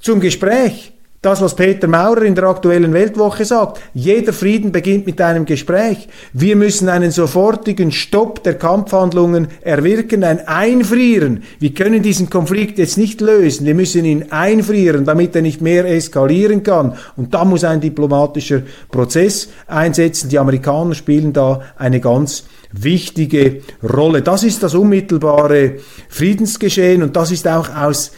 zum 0.00 0.20
Gespräch 0.20 0.92
Das, 1.20 1.40
was 1.40 1.56
Peter 1.56 1.88
Maurer 1.88 2.22
in 2.22 2.36
der 2.36 2.44
aktuellen 2.44 2.92
Weltwoche 2.92 3.44
sagt, 3.44 3.80
jeder 3.92 4.32
Frieden 4.32 4.70
beginnt 4.70 5.04
mit 5.04 5.20
einem 5.20 5.46
Gespräch. 5.46 6.08
Wir 6.32 6.54
müssen 6.54 6.88
einen 6.88 7.10
sofortigen 7.10 7.90
Stopp 7.90 8.44
der 8.44 8.54
Kampfhandlungen 8.54 9.48
erwirken, 9.62 10.22
ein 10.22 10.46
Einfrieren. 10.46 11.42
Wir 11.58 11.74
können 11.74 12.04
diesen 12.04 12.30
Konflikt 12.30 12.78
jetzt 12.78 12.98
nicht 12.98 13.20
lösen. 13.20 13.66
Wir 13.66 13.74
müssen 13.74 14.04
ihn 14.04 14.30
einfrieren, 14.30 15.04
damit 15.04 15.34
er 15.34 15.42
nicht 15.42 15.60
mehr 15.60 15.86
eskalieren 15.86 16.62
kann. 16.62 16.96
Und 17.16 17.34
da 17.34 17.44
muss 17.44 17.64
ein 17.64 17.80
diplomatischer 17.80 18.62
Prozess 18.88 19.48
einsetzen. 19.66 20.28
Die 20.28 20.38
Amerikaner 20.38 20.94
spielen 20.94 21.32
da 21.32 21.62
eine 21.76 21.98
ganz 21.98 22.44
wichtige 22.70 23.62
Rolle. 23.82 24.22
Das 24.22 24.44
ist 24.44 24.62
das 24.62 24.76
unmittelbare 24.76 25.78
Friedensgeschehen 26.08 27.02
und 27.02 27.16
das 27.16 27.32
ist 27.32 27.48
auch 27.48 27.74
aus 27.74 28.12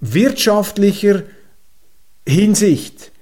wirtschaftlicher 0.00 1.22
Hinsicht, 2.26 3.12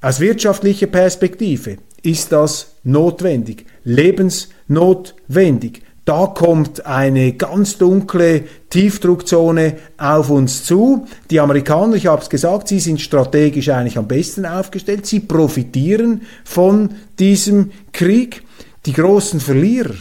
aus 0.00 0.20
wirtschaftlicher 0.20 0.86
Perspektive, 0.86 1.78
ist 2.02 2.32
das 2.32 2.74
notwendig, 2.82 3.66
lebensnotwendig. 3.84 5.82
Da 6.04 6.26
kommt 6.26 6.84
eine 6.84 7.32
ganz 7.32 7.78
dunkle 7.78 8.44
Tiefdruckzone 8.68 9.76
auf 9.96 10.28
uns 10.28 10.64
zu. 10.64 11.06
Die 11.30 11.40
Amerikaner, 11.40 11.94
ich 11.96 12.06
habe 12.06 12.20
es 12.20 12.28
gesagt, 12.28 12.68
sie 12.68 12.78
sind 12.78 13.00
strategisch 13.00 13.70
eigentlich 13.70 13.96
am 13.96 14.06
besten 14.06 14.44
aufgestellt. 14.44 15.06
Sie 15.06 15.20
profitieren 15.20 16.22
von 16.44 16.90
diesem 17.18 17.70
Krieg. 17.92 18.42
Die 18.84 18.92
großen 18.92 19.40
Verlierer 19.40 19.94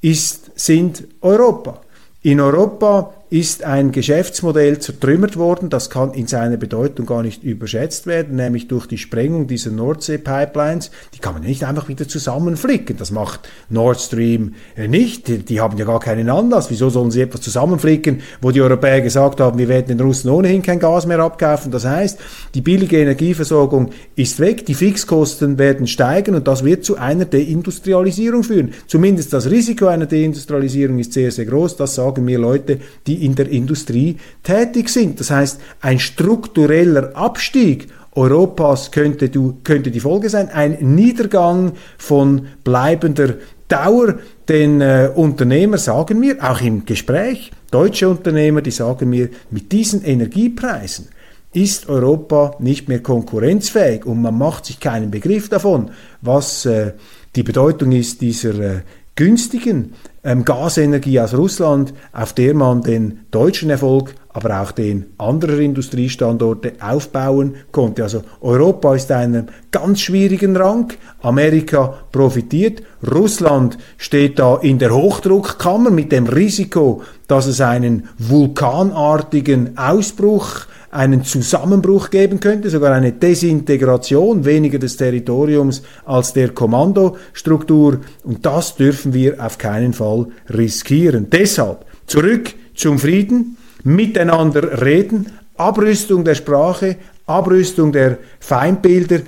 ist, 0.00 0.50
sind 0.54 1.04
Europa. 1.20 1.82
In 2.22 2.40
Europa 2.40 3.12
ist 3.30 3.62
ein 3.62 3.92
Geschäftsmodell 3.92 4.80
zertrümmert 4.80 5.36
worden, 5.36 5.70
das 5.70 5.88
kann 5.88 6.12
in 6.14 6.26
seiner 6.26 6.56
Bedeutung 6.56 7.06
gar 7.06 7.22
nicht 7.22 7.44
überschätzt 7.44 8.08
werden, 8.08 8.34
nämlich 8.34 8.66
durch 8.66 8.86
die 8.86 8.98
Sprengung 8.98 9.46
dieser 9.46 9.70
Nordsee-Pipelines. 9.70 10.90
Die 11.14 11.20
kann 11.20 11.34
man 11.34 11.44
nicht 11.44 11.62
einfach 11.62 11.88
wieder 11.88 12.08
zusammenflicken. 12.08 12.96
Das 12.96 13.12
macht 13.12 13.48
Nord 13.68 14.00
Stream 14.00 14.54
äh, 14.76 14.88
nicht. 14.88 15.48
Die, 15.48 15.60
haben 15.60 15.78
ja 15.78 15.84
gar 15.84 16.00
keinen 16.00 16.28
Anlass. 16.28 16.70
Wieso 16.70 16.90
sollen 16.90 17.12
sie 17.12 17.20
etwas 17.20 17.42
zusammenflicken, 17.42 18.20
wo 18.40 18.50
die 18.50 18.62
Europäer 18.62 19.00
gesagt 19.00 19.40
haben, 19.40 19.58
wir 19.58 19.68
werden 19.68 19.96
den 19.96 20.00
Russen 20.00 20.28
ohnehin 20.28 20.62
kein 20.62 20.80
Gas 20.80 21.06
mehr 21.06 21.20
abkaufen. 21.20 21.70
Das 21.70 21.84
heißt, 21.84 22.18
die 22.54 22.62
billige 22.62 22.98
Energieversorgung 22.98 23.90
ist 24.16 24.40
weg, 24.40 24.66
die 24.66 24.74
Fixkosten 24.74 25.56
werden 25.56 25.86
steigen 25.86 26.34
und 26.34 26.48
das 26.48 26.64
wird 26.64 26.84
zu 26.84 26.96
einer 26.96 27.26
Deindustrialisierung 27.26 28.42
führen. 28.42 28.74
Zumindest 28.88 29.32
das 29.32 29.48
Risiko 29.48 29.86
einer 29.86 30.06
Deindustrialisierung 30.06 30.98
ist 30.98 31.12
sehr, 31.12 31.30
sehr 31.30 31.44
groß. 31.44 31.76
Das 31.76 31.94
sagen 31.94 32.24
mir 32.24 32.40
Leute, 32.40 32.80
die 33.06 33.19
in 33.20 33.34
der 33.34 33.48
Industrie 33.48 34.16
tätig 34.42 34.88
sind. 34.88 35.20
Das 35.20 35.30
heißt, 35.30 35.60
ein 35.80 35.98
struktureller 35.98 37.16
Abstieg 37.16 37.88
Europas 38.14 38.90
könnte, 38.90 39.28
du, 39.28 39.58
könnte 39.62 39.90
die 39.90 40.00
Folge 40.00 40.28
sein, 40.28 40.48
ein 40.48 40.78
Niedergang 40.80 41.72
von 41.96 42.48
bleibender 42.64 43.34
Dauer. 43.68 44.18
Denn 44.48 44.80
äh, 44.80 45.10
Unternehmer 45.14 45.78
sagen 45.78 46.18
mir, 46.18 46.36
auch 46.40 46.60
im 46.60 46.84
Gespräch, 46.84 47.52
deutsche 47.70 48.08
Unternehmer, 48.08 48.62
die 48.62 48.72
sagen 48.72 49.08
mir, 49.08 49.28
mit 49.50 49.70
diesen 49.70 50.04
Energiepreisen 50.04 51.08
ist 51.52 51.88
Europa 51.88 52.56
nicht 52.58 52.88
mehr 52.88 53.00
konkurrenzfähig 53.00 54.06
und 54.06 54.22
man 54.22 54.38
macht 54.38 54.66
sich 54.66 54.78
keinen 54.78 55.10
Begriff 55.10 55.48
davon, 55.48 55.90
was 56.20 56.64
äh, 56.64 56.92
die 57.36 57.42
Bedeutung 57.42 57.92
ist 57.92 58.20
dieser 58.20 58.54
äh, 58.58 58.80
günstigen 59.20 59.92
ähm, 60.24 60.46
Gasenergie 60.46 61.20
aus 61.20 61.34
Russland, 61.34 61.92
auf 62.14 62.32
der 62.32 62.54
man 62.54 62.80
den 62.80 63.26
deutschen 63.30 63.68
Erfolg, 63.68 64.14
aber 64.30 64.62
auch 64.62 64.72
den 64.72 65.12
anderer 65.18 65.58
Industriestandorte 65.58 66.72
aufbauen 66.80 67.56
konnte. 67.70 68.02
Also 68.02 68.22
Europa 68.40 68.94
ist 68.94 69.10
in 69.10 69.16
einem 69.16 69.46
ganz 69.72 70.00
schwierigen 70.00 70.56
Rang, 70.56 70.94
Amerika 71.20 71.98
profitiert, 72.10 72.82
Russland 73.06 73.76
steht 73.98 74.38
da 74.38 74.56
in 74.56 74.78
der 74.78 74.94
Hochdruckkammer 74.94 75.90
mit 75.90 76.12
dem 76.12 76.26
Risiko, 76.26 77.02
dass 77.26 77.44
es 77.44 77.60
einen 77.60 78.08
vulkanartigen 78.16 79.76
Ausbruch 79.76 80.60
einen 80.90 81.24
Zusammenbruch 81.24 82.10
geben 82.10 82.40
könnte, 82.40 82.68
sogar 82.68 82.92
eine 82.92 83.12
Desintegration 83.12 84.44
weniger 84.44 84.78
des 84.78 84.96
Territoriums 84.96 85.82
als 86.04 86.32
der 86.32 86.50
Kommandostruktur. 86.50 88.00
Und 88.24 88.44
das 88.44 88.76
dürfen 88.76 89.14
wir 89.14 89.44
auf 89.44 89.58
keinen 89.58 89.92
Fall 89.92 90.26
riskieren. 90.48 91.28
Deshalb 91.30 91.84
zurück 92.06 92.54
zum 92.74 92.98
Frieden, 92.98 93.56
miteinander 93.84 94.82
reden, 94.82 95.26
Abrüstung 95.56 96.24
der 96.24 96.34
Sprache, 96.34 96.96
Abrüstung 97.26 97.92
der 97.92 98.18
Feindbilder, 98.40 99.20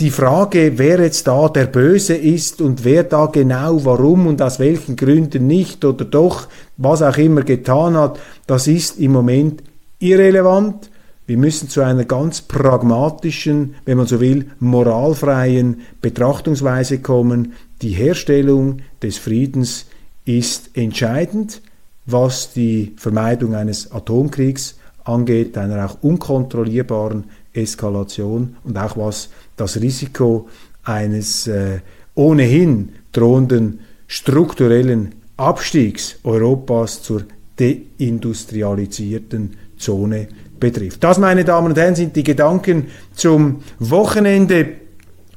die 0.00 0.10
Frage, 0.10 0.72
wer 0.76 1.00
jetzt 1.00 1.28
da 1.28 1.48
der 1.48 1.66
Böse 1.66 2.14
ist 2.14 2.60
und 2.60 2.84
wer 2.84 3.04
da 3.04 3.26
genau 3.26 3.84
warum 3.84 4.26
und 4.26 4.40
aus 4.40 4.58
welchen 4.58 4.96
Gründen 4.96 5.46
nicht 5.46 5.84
oder 5.84 6.04
doch 6.04 6.48
was 6.76 7.02
auch 7.02 7.18
immer 7.18 7.42
getan 7.42 7.96
hat, 7.96 8.18
das 8.46 8.66
ist 8.66 8.98
im 8.98 9.12
Moment 9.12 9.62
irrelevant. 9.98 10.90
Wir 11.26 11.36
müssen 11.36 11.68
zu 11.68 11.82
einer 11.82 12.04
ganz 12.04 12.42
pragmatischen, 12.42 13.76
wenn 13.84 13.96
man 13.96 14.06
so 14.06 14.20
will, 14.20 14.50
moralfreien 14.58 15.82
Betrachtungsweise 16.00 16.98
kommen. 16.98 17.52
Die 17.80 17.90
Herstellung 17.90 18.78
des 19.02 19.18
Friedens 19.18 19.86
ist 20.24 20.76
entscheidend, 20.76 21.62
was 22.06 22.52
die 22.52 22.94
Vermeidung 22.96 23.54
eines 23.54 23.92
Atomkriegs 23.92 24.76
angeht, 25.04 25.56
einer 25.56 25.86
auch 25.86 25.98
unkontrollierbaren 26.02 27.24
Eskalation 27.52 28.56
und 28.64 28.76
auch 28.76 28.96
was 28.96 29.28
das 29.56 29.80
Risiko 29.80 30.48
eines 30.82 31.46
äh, 31.46 31.78
ohnehin 32.14 32.90
drohenden 33.12 33.78
strukturellen 34.06 35.14
Abstiegs 35.36 36.16
Europas 36.24 37.02
zur 37.02 37.24
deindustrialisierten 37.56 39.56
Zone 39.76 40.28
betrifft. 40.62 41.04
Das, 41.04 41.18
meine 41.18 41.44
Damen 41.44 41.68
und 41.68 41.78
Herren, 41.78 41.94
sind 41.94 42.16
die 42.16 42.22
Gedanken 42.22 42.86
zum 43.14 43.62
Wochenende. 43.78 44.66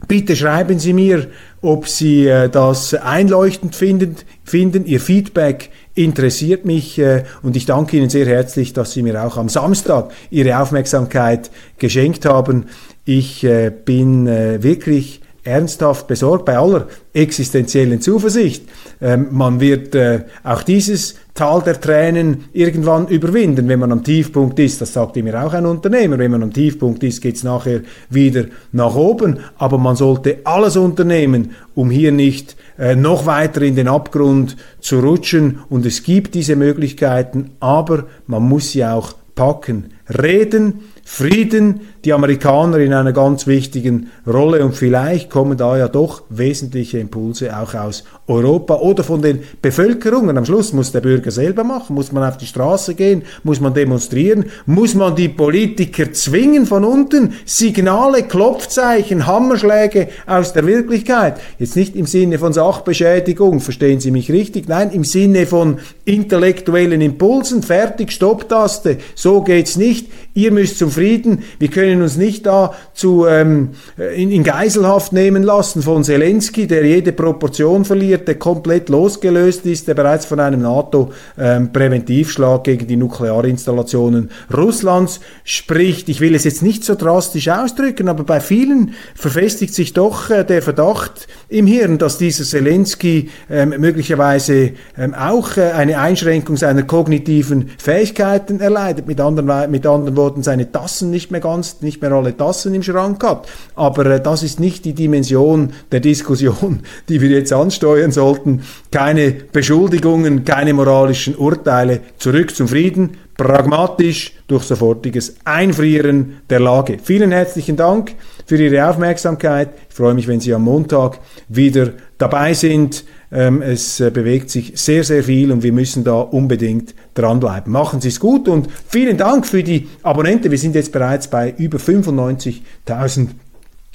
Bitte 0.08 0.36
schreiben 0.36 0.78
Sie 0.78 0.94
mir, 0.94 1.28
ob 1.62 1.88
Sie 1.88 2.28
äh, 2.28 2.48
das 2.48 2.94
einleuchtend 2.94 3.76
finden, 3.76 4.18
finden. 4.44 4.86
Ihr 4.86 5.02
Feedback 5.02 5.72
interessiert 5.96 6.66
mich 6.66 7.00
äh, 7.00 7.24
und 7.42 7.56
ich 7.56 7.66
danke 7.66 7.98
Ihnen 7.98 8.10
sehr 8.10 8.28
herzlich, 8.28 8.74
dass 8.74 8.94
Sie 8.94 9.02
mir 9.02 9.26
auch 9.26 9.38
am 9.38 9.50
Samstag 9.50 10.12
Ihre 10.30 10.60
Aufmerksamkeit 10.60 11.50
geschenkt 11.80 12.26
haben. 12.26 12.66
Ich 13.04 13.44
äh, 13.44 13.72
bin 13.72 14.28
äh, 14.28 14.62
wirklich 14.62 15.22
ernsthaft 15.44 16.08
besorgt 16.08 16.46
bei 16.46 16.58
aller 16.58 16.88
existenziellen 17.14 18.02
Zuversicht. 18.02 18.64
Ähm, 19.02 19.28
man 19.32 19.60
wird 19.60 19.96
äh, 19.96 20.22
auch 20.44 20.64
dieses 20.64 21.16
Tal 21.34 21.62
der 21.62 21.80
Tränen 21.82 22.46
irgendwann 22.54 23.08
überwinden, 23.08 23.68
wenn 23.68 23.80
man 23.80 23.92
am 23.92 24.04
Tiefpunkt 24.04 24.58
ist. 24.60 24.80
Das 24.80 24.94
sagt 24.94 25.18
mir 25.18 25.46
auch 25.46 25.54
ein 25.54 25.66
Unternehmer. 25.66 26.18
Wenn 26.18 26.32
man 26.32 26.44
am 26.44 26.54
Tiefpunkt 26.54 27.04
ist, 27.04 27.22
geht's 27.22 27.44
nachher 27.44 27.82
wieder 28.10 28.46
nach 28.72 28.96
oben. 28.96 29.40
Aber 29.58 29.78
man 29.78 29.96
sollte 29.96 30.38
alles 30.46 30.78
unternehmen, 30.78 31.52
um 31.74 31.90
hier 31.90 32.12
nicht 32.14 32.56
äh, 32.78 32.96
noch 32.96 33.26
weiter 33.26 33.62
in 33.64 33.76
den 33.76 33.90
Abgrund 33.90 34.56
zu 34.80 35.00
rutschen. 35.00 35.60
Und 35.70 35.86
es 35.86 36.04
gibt 36.04 36.36
diese 36.36 36.56
Möglichkeiten, 36.56 37.52
aber 37.60 38.06
man 38.28 38.44
muss 38.44 38.72
sie 38.72 38.86
auch 38.86 39.14
packen. 39.36 39.94
Reden, 40.08 40.82
Frieden, 41.04 41.82
die 42.06 42.13
Amerikaner 42.13 42.78
in 42.78 42.94
einer 42.94 43.13
ganz 43.13 43.48
wichtigen 43.48 44.12
Rolle 44.28 44.63
und 44.63 44.76
vielleicht 44.76 45.32
kommen 45.32 45.58
da 45.58 45.76
ja 45.76 45.88
doch 45.88 46.22
wesentliche 46.30 47.00
Impulse 47.00 47.58
auch 47.58 47.74
aus 47.74 48.04
Europa 48.28 48.76
oder 48.76 49.04
von 49.04 49.24
den 49.24 49.39
Bevölkerungen. 49.62 50.38
Am 50.38 50.46
Schluss 50.46 50.72
muss 50.72 50.91
der 50.91 51.02
Bürger 51.02 51.32
selber 51.32 51.63
machen, 51.63 51.96
muss 51.96 52.12
man 52.12 52.24
auf 52.24 52.38
die 52.38 52.46
Straße 52.46 52.94
gehen, 52.94 53.24
muss 53.44 53.60
man 53.60 53.74
demonstrieren, 53.74 54.46
muss 54.68 54.94
man 54.94 55.15
die 55.15 55.30
Politiker 55.30 56.13
zwingen 56.13 56.68
von 56.68 56.84
unten, 56.84 57.34
Signale, 57.46 58.24
Klopfzeichen, 58.24 59.26
Hammerschläge 59.26 60.10
aus 60.28 60.54
der 60.54 60.68
Wirklichkeit. 60.68 61.39
Jetzt 61.58 61.76
nicht 61.76 61.96
im 61.96 62.06
Sinne 62.06 62.38
von 62.38 62.54
Sachbeschädigung, 62.54 63.62
verstehen 63.62 64.00
Sie 64.00 64.12
mich 64.12 64.32
richtig, 64.32 64.68
nein, 64.68 64.91
im 64.91 65.04
Sinne 65.04 65.48
von 65.48 65.80
intellektuellen 66.06 67.02
Impulsen, 67.02 67.63
fertig, 67.63 68.12
Stopptaste, 68.12 68.98
so 69.15 69.41
geht's 69.41 69.76
nicht. 69.76 70.12
Ihr 70.36 70.52
müsst 70.52 70.78
zum 70.78 70.91
Frieden, 70.91 71.44
wir 71.58 71.70
können 71.70 71.95
können 71.96 72.04
uns 72.04 72.18
nicht 72.18 72.46
da 72.46 72.74
zu, 72.94 73.26
ähm, 73.26 73.70
in, 73.98 74.30
in 74.30 74.44
Geiselhaft 74.44 75.14
nehmen 75.14 75.44
lassen 75.44 75.82
von 75.82 76.04
Zelensky, 76.04 76.68
der 76.68 76.86
jede 76.86 77.14
Proportion 77.14 77.86
verliert, 77.86 78.28
der 78.28 78.36
komplett 78.36 78.90
losgelöst 78.90 79.66
ist, 79.66 79.88
der 79.88 79.94
bereits 79.94 80.26
von 80.26 80.42
einem 80.42 80.62
NATO-Präventivschlag 80.62 82.58
ähm, 82.60 82.64
gegen 82.64 82.88
die 82.88 82.98
Nuklearinstallationen 82.98 84.30
Russlands 84.56 85.22
spricht. 85.46 86.10
Ich 86.10 86.20
will 86.20 86.36
es 86.36 86.44
jetzt 86.44 86.62
nicht 86.62 86.84
so 86.84 86.96
drastisch 86.96 87.48
ausdrücken, 87.48 88.10
aber 88.10 88.26
bei 88.26 88.42
vielen 88.42 88.94
verfestigt 89.16 89.74
sich 89.74 89.94
doch 89.94 90.30
äh, 90.30 90.44
der 90.44 90.62
Verdacht 90.62 91.28
im 91.48 91.66
Hirn, 91.66 91.98
dass 91.98 92.18
dieser 92.18 92.44
Zelensky 92.44 93.30
ähm, 93.50 93.74
möglicherweise 93.78 94.72
ähm, 94.98 95.14
auch 95.14 95.56
äh, 95.56 95.72
eine 95.72 96.00
Einschränkung 96.00 96.58
seiner 96.58 96.84
kognitiven 96.84 97.70
Fähigkeiten 97.78 98.60
erleidet. 98.60 99.08
Mit 99.08 99.22
anderen, 99.22 99.72
mit 99.72 99.88
anderen 99.88 100.18
Worten, 100.18 100.44
seine 100.44 100.70
Tassen 100.72 101.10
nicht 101.10 101.32
mehr 101.32 101.42
ganz 101.42 101.78
nicht 101.86 102.02
mehr 102.02 102.12
alle 102.12 102.36
Tassen 102.36 102.76
im 102.76 102.84
Schrank 102.84 103.24
hat. 103.24 103.48
Aber 103.76 104.06
äh, 104.08 104.21
das 104.21 104.43
ist 104.43 104.60
nicht 104.60 104.84
die 104.84 104.93
Dimension 104.93 105.71
der 105.91 106.02
Diskussion, 106.02 106.82
die 107.10 107.21
wir 107.21 107.30
jetzt 107.30 107.54
ansteuern 107.54 108.12
sollten. 108.12 108.63
Keine 108.91 109.32
Beschuldigungen, 109.32 110.43
keine 110.43 110.74
moralischen 110.74 111.36
Urteile. 111.36 112.02
Zurück 112.17 112.54
zum 112.54 112.67
Frieden, 112.67 113.12
pragmatisch 113.38 114.34
durch 114.48 114.63
sofortiges 114.63 115.36
Einfrieren 115.43 116.41
der 116.50 116.60
Lage. 116.60 116.98
Vielen 117.02 117.32
herzlichen 117.32 117.76
Dank 117.76 118.13
für 118.45 118.58
Ihre 118.58 118.89
Aufmerksamkeit. 118.89 119.69
Ich 119.89 119.95
freue 119.95 120.13
mich, 120.13 120.28
wenn 120.28 120.39
Sie 120.39 120.54
am 120.54 120.63
Montag 120.63 121.19
wieder 121.48 121.93
dabei 122.17 122.54
sind. 122.54 123.06
Ähm, 123.32 123.62
es 123.62 124.00
äh, 124.00 124.12
bewegt 124.12 124.50
sich 124.50 124.74
sehr, 124.76 125.04
sehr 125.04 125.24
viel 125.24 125.52
und 125.52 125.64
wir 125.64 125.74
müssen 125.74 126.04
da 126.04 126.20
unbedingt 126.20 126.94
dranbleiben. 127.14 127.72
Machen 127.72 128.02
Sie 128.02 128.10
es 128.10 128.20
gut 128.20 128.48
und 128.48 128.68
vielen 128.88 129.18
Dank 129.18 129.46
für 129.48 129.64
die 129.64 129.88
Abonnenten. 130.04 130.52
Wir 130.52 130.58
sind 130.58 130.76
jetzt 130.76 130.92
bereits 130.92 131.28
bei 131.28 131.54
über 131.58 131.78
95.000 131.78 133.30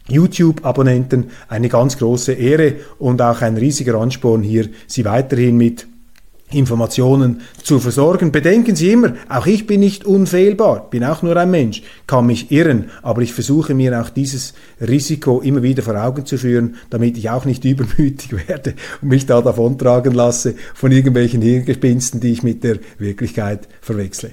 YouTube-Abonnenten. 0.09 1.31
Eine 1.49 1.69
ganz 1.69 1.97
große 1.99 2.33
Ehre 2.33 2.77
und 2.99 3.23
auch 3.23 3.43
ein 3.43 3.57
riesiger 3.57 3.95
Ansporn 3.95 4.43
hier, 4.43 4.69
Sie 4.87 5.05
weiterhin 5.05 5.57
mit 5.57 5.87
Informationen 6.53 7.43
zu 7.63 7.79
versorgen. 7.79 8.33
Bedenken 8.33 8.77
Sie 8.77 8.91
immer, 8.91 9.15
auch 9.29 9.47
ich 9.47 9.67
bin 9.67 9.81
nicht 9.81 10.05
unfehlbar, 10.05 10.89
bin 10.91 11.05
auch 11.05 11.23
nur 11.23 11.37
ein 11.37 11.51
Mensch, 11.51 11.83
kann 12.07 12.27
mich 12.27 12.51
irren, 12.51 12.91
aber 13.03 13.23
ich 13.23 13.33
versuche 13.33 13.75
mir 13.75 14.01
auch 14.01 14.11
dieses 14.11 14.55
Risiko 14.81 15.41
immer 15.41 15.63
wieder 15.63 15.83
vor 15.83 15.97
Augen 15.97 16.27
zu 16.27 16.39
führen, 16.39 16.77
damit 16.91 17.17
ich 17.19 17.31
auch 17.31 17.45
nicht 17.45 17.65
übermütig 17.65 18.49
werde 18.49 18.75
und 19.01 19.09
mich 19.09 19.27
da 19.27 19.41
davontragen 19.41 20.13
lasse 20.13 20.55
von 20.75 20.93
irgendwelchen 20.93 21.43
Hirngespinsten, 21.43 22.21
die 22.21 22.33
ich 22.33 22.43
mit 22.43 22.65
der 22.65 22.79
Wirklichkeit 22.99 23.69
verwechsle. 23.81 24.33